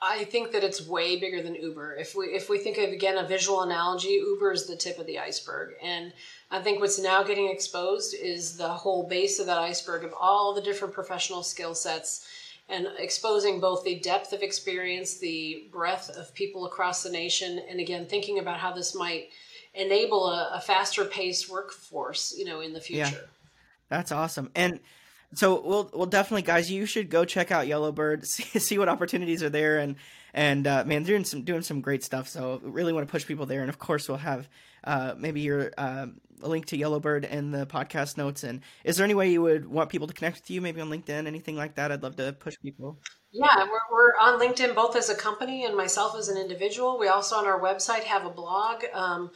I 0.00 0.24
think 0.24 0.52
that 0.52 0.62
it's 0.62 0.86
way 0.86 1.18
bigger 1.18 1.42
than 1.42 1.56
Uber. 1.56 1.96
If 1.96 2.14
we 2.14 2.26
if 2.26 2.48
we 2.48 2.58
think 2.58 2.78
of 2.78 2.90
again 2.90 3.18
a 3.18 3.26
visual 3.26 3.62
analogy, 3.62 4.10
Uber 4.10 4.52
is 4.52 4.66
the 4.66 4.76
tip 4.76 4.98
of 4.98 5.06
the 5.06 5.18
iceberg, 5.18 5.74
and 5.82 6.12
I 6.50 6.62
think 6.62 6.80
what's 6.80 7.00
now 7.00 7.24
getting 7.24 7.50
exposed 7.50 8.14
is 8.14 8.56
the 8.56 8.68
whole 8.68 9.08
base 9.08 9.40
of 9.40 9.46
that 9.46 9.58
iceberg 9.58 10.04
of 10.04 10.14
all 10.18 10.54
the 10.54 10.62
different 10.62 10.94
professional 10.94 11.42
skill 11.42 11.74
sets, 11.74 12.28
and 12.68 12.86
exposing 12.98 13.58
both 13.58 13.82
the 13.82 13.98
depth 13.98 14.32
of 14.32 14.42
experience, 14.42 15.18
the 15.18 15.64
breadth 15.72 16.10
of 16.10 16.32
people 16.32 16.66
across 16.66 17.02
the 17.02 17.10
nation, 17.10 17.60
and 17.68 17.80
again 17.80 18.06
thinking 18.06 18.38
about 18.38 18.58
how 18.58 18.72
this 18.72 18.94
might 18.94 19.30
enable 19.74 20.28
a, 20.28 20.52
a 20.54 20.60
faster 20.60 21.04
paced 21.06 21.50
workforce, 21.50 22.34
you 22.38 22.44
know, 22.44 22.60
in 22.60 22.72
the 22.72 22.80
future. 22.80 23.10
Yeah. 23.12 23.28
That's 23.88 24.12
awesome, 24.12 24.50
and 24.54 24.78
so 25.34 25.60
we'll 25.60 25.90
we'll 25.92 26.06
definitely 26.06 26.42
guys 26.42 26.70
you 26.70 26.86
should 26.86 27.10
go 27.10 27.24
check 27.24 27.50
out 27.50 27.66
yellowbird 27.66 28.26
see, 28.26 28.58
see 28.58 28.78
what 28.78 28.88
opportunities 28.88 29.42
are 29.42 29.50
there 29.50 29.78
and 29.78 29.96
and 30.34 30.66
uh, 30.66 30.84
man 30.84 31.02
doing 31.02 31.24
some 31.24 31.42
doing 31.42 31.62
some 31.62 31.80
great 31.80 32.04
stuff 32.04 32.28
so 32.28 32.60
really 32.62 32.92
want 32.92 33.06
to 33.06 33.10
push 33.10 33.26
people 33.26 33.46
there 33.46 33.60
and 33.60 33.70
of 33.70 33.78
course 33.78 34.08
we'll 34.08 34.18
have 34.18 34.48
uh, 34.84 35.14
maybe 35.18 35.40
your 35.40 35.72
uh, 35.76 36.06
link 36.40 36.66
to 36.66 36.76
yellowbird 36.76 37.24
in 37.24 37.50
the 37.50 37.66
podcast 37.66 38.16
notes 38.16 38.44
and 38.44 38.60
is 38.84 38.96
there 38.96 39.04
any 39.04 39.14
way 39.14 39.30
you 39.30 39.42
would 39.42 39.66
want 39.66 39.90
people 39.90 40.06
to 40.06 40.14
connect 40.14 40.36
with 40.36 40.50
you 40.50 40.60
maybe 40.60 40.80
on 40.80 40.88
linkedin 40.88 41.26
anything 41.26 41.56
like 41.56 41.74
that? 41.74 41.90
I'd 41.90 42.02
love 42.02 42.16
to 42.16 42.32
push 42.32 42.56
people. 42.62 42.98
Yeah 43.32 43.64
we're, 43.64 43.80
we're 43.92 44.12
on 44.20 44.40
linkedin 44.40 44.74
both 44.74 44.96
as 44.96 45.08
a 45.08 45.14
company 45.14 45.64
and 45.64 45.76
myself 45.76 46.16
as 46.16 46.28
an 46.28 46.38
individual. 46.38 46.98
We 46.98 47.08
also 47.08 47.36
on 47.36 47.46
our 47.46 47.60
website 47.60 48.04
have 48.04 48.24
a 48.24 48.30
blog 48.30 48.84
um, 48.94 49.30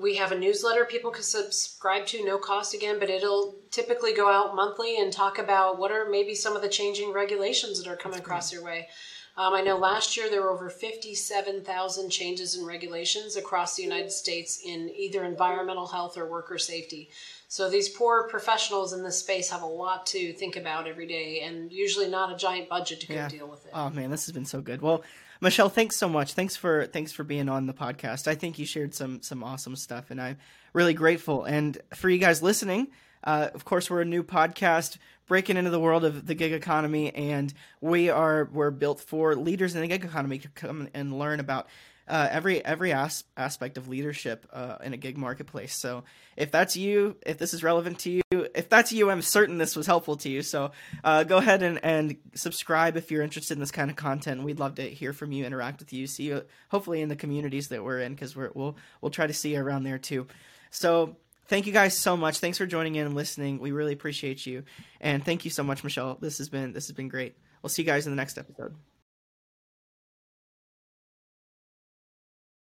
we 0.00 0.16
have 0.16 0.32
a 0.32 0.38
newsletter 0.38 0.84
people 0.84 1.10
can 1.10 1.22
subscribe 1.22 2.06
to 2.06 2.24
no 2.24 2.38
cost 2.38 2.74
again 2.74 2.98
but 2.98 3.10
it'll 3.10 3.56
typically 3.70 4.14
go 4.14 4.30
out 4.30 4.54
monthly 4.54 5.00
and 5.00 5.12
talk 5.12 5.38
about 5.38 5.78
what 5.78 5.90
are 5.90 6.08
maybe 6.10 6.34
some 6.34 6.54
of 6.54 6.62
the 6.62 6.68
changing 6.68 7.12
regulations 7.12 7.82
that 7.82 7.90
are 7.90 7.96
coming 7.96 8.18
That's 8.18 8.26
across 8.26 8.50
great. 8.50 8.58
your 8.58 8.66
way 8.66 8.88
um, 9.36 9.54
i 9.54 9.62
know 9.62 9.76
last 9.76 10.16
year 10.16 10.28
there 10.28 10.42
were 10.42 10.50
over 10.50 10.68
57000 10.68 12.10
changes 12.10 12.56
in 12.56 12.64
regulations 12.64 13.36
across 13.36 13.76
the 13.76 13.82
united 13.82 14.10
states 14.10 14.60
in 14.64 14.90
either 14.94 15.24
environmental 15.24 15.86
health 15.86 16.16
or 16.16 16.26
worker 16.26 16.58
safety 16.58 17.10
so 17.48 17.70
these 17.70 17.88
poor 17.88 18.28
professionals 18.28 18.92
in 18.92 19.02
this 19.02 19.20
space 19.20 19.50
have 19.50 19.62
a 19.62 19.66
lot 19.66 20.04
to 20.06 20.32
think 20.34 20.56
about 20.56 20.86
every 20.86 21.06
day 21.06 21.40
and 21.40 21.72
usually 21.72 22.08
not 22.08 22.32
a 22.32 22.36
giant 22.36 22.68
budget 22.68 23.00
to 23.00 23.12
yeah. 23.12 23.28
deal 23.28 23.48
with 23.48 23.64
it 23.64 23.72
oh 23.74 23.90
man 23.90 24.10
this 24.10 24.26
has 24.26 24.32
been 24.32 24.46
so 24.46 24.60
good 24.60 24.82
well 24.82 25.02
Michelle, 25.40 25.68
thanks 25.68 25.96
so 25.96 26.08
much. 26.08 26.32
Thanks 26.32 26.56
for 26.56 26.86
thanks 26.86 27.12
for 27.12 27.24
being 27.24 27.48
on 27.48 27.66
the 27.66 27.74
podcast. 27.74 28.26
I 28.26 28.34
think 28.34 28.58
you 28.58 28.66
shared 28.66 28.94
some 28.94 29.22
some 29.22 29.44
awesome 29.44 29.76
stuff, 29.76 30.10
and 30.10 30.20
I'm 30.20 30.38
really 30.72 30.94
grateful. 30.94 31.44
And 31.44 31.78
for 31.94 32.08
you 32.08 32.18
guys 32.18 32.42
listening, 32.42 32.88
uh, 33.24 33.48
of 33.54 33.64
course, 33.64 33.90
we're 33.90 34.02
a 34.02 34.06
new 34.06 34.22
podcast 34.22 34.96
breaking 35.26 35.56
into 35.56 35.70
the 35.70 35.80
world 35.80 36.04
of 36.04 36.26
the 36.26 36.34
gig 36.34 36.52
economy, 36.52 37.14
and 37.14 37.52
we 37.80 38.08
are 38.08 38.48
we're 38.52 38.70
built 38.70 39.00
for 39.00 39.34
leaders 39.34 39.74
in 39.74 39.82
the 39.82 39.88
gig 39.88 40.04
economy 40.04 40.38
to 40.38 40.48
come 40.48 40.88
and 40.94 41.18
learn 41.18 41.40
about 41.40 41.66
uh, 42.08 42.28
every 42.30 42.64
every 42.64 42.92
as- 42.92 43.24
aspect 43.36 43.76
of 43.76 43.88
leadership 43.88 44.46
uh, 44.52 44.76
in 44.82 44.92
a 44.92 44.96
gig 44.96 45.18
marketplace. 45.18 45.74
So 45.74 46.04
if 46.36 46.50
that's 46.50 46.76
you, 46.76 47.16
if 47.24 47.38
this 47.38 47.54
is 47.54 47.62
relevant 47.62 47.98
to 48.00 48.10
you, 48.10 48.22
if 48.54 48.68
that's 48.68 48.92
you, 48.92 49.10
I'm 49.10 49.22
certain 49.22 49.58
this 49.58 49.76
was 49.76 49.86
helpful 49.86 50.16
to 50.18 50.28
you. 50.28 50.42
So 50.42 50.72
uh, 51.02 51.24
go 51.24 51.38
ahead 51.38 51.62
and, 51.62 51.82
and 51.84 52.16
subscribe 52.34 52.96
if 52.96 53.10
you're 53.10 53.22
interested 53.22 53.54
in 53.54 53.60
this 53.60 53.70
kind 53.70 53.90
of 53.90 53.96
content. 53.96 54.42
We'd 54.42 54.60
love 54.60 54.76
to 54.76 54.88
hear 54.88 55.12
from 55.12 55.32
you, 55.32 55.44
interact 55.44 55.80
with 55.80 55.92
you, 55.92 56.06
see 56.06 56.24
you 56.24 56.42
hopefully 56.70 57.00
in 57.00 57.08
the 57.08 57.16
communities 57.16 57.68
that 57.68 57.82
we're 57.82 58.00
in 58.00 58.14
because 58.14 58.36
we're 58.36 58.50
we'll 58.54 58.76
we'll 59.00 59.10
try 59.10 59.26
to 59.26 59.34
see 59.34 59.54
you 59.54 59.60
around 59.60 59.84
there 59.84 59.98
too. 59.98 60.26
So 60.70 61.16
thank 61.48 61.66
you 61.66 61.72
guys 61.72 61.96
so 61.96 62.16
much. 62.16 62.38
Thanks 62.38 62.58
for 62.58 62.66
joining 62.66 62.94
in 62.96 63.06
and 63.06 63.14
listening. 63.14 63.58
We 63.58 63.72
really 63.72 63.92
appreciate 63.92 64.46
you, 64.46 64.64
and 65.00 65.24
thank 65.24 65.44
you 65.44 65.50
so 65.50 65.62
much, 65.62 65.82
Michelle. 65.82 66.18
This 66.20 66.38
has 66.38 66.48
been 66.48 66.72
this 66.72 66.86
has 66.86 66.96
been 66.96 67.08
great. 67.08 67.36
We'll 67.62 67.70
see 67.70 67.82
you 67.82 67.86
guys 67.86 68.06
in 68.06 68.12
the 68.12 68.16
next 68.16 68.38
episode. 68.38 68.74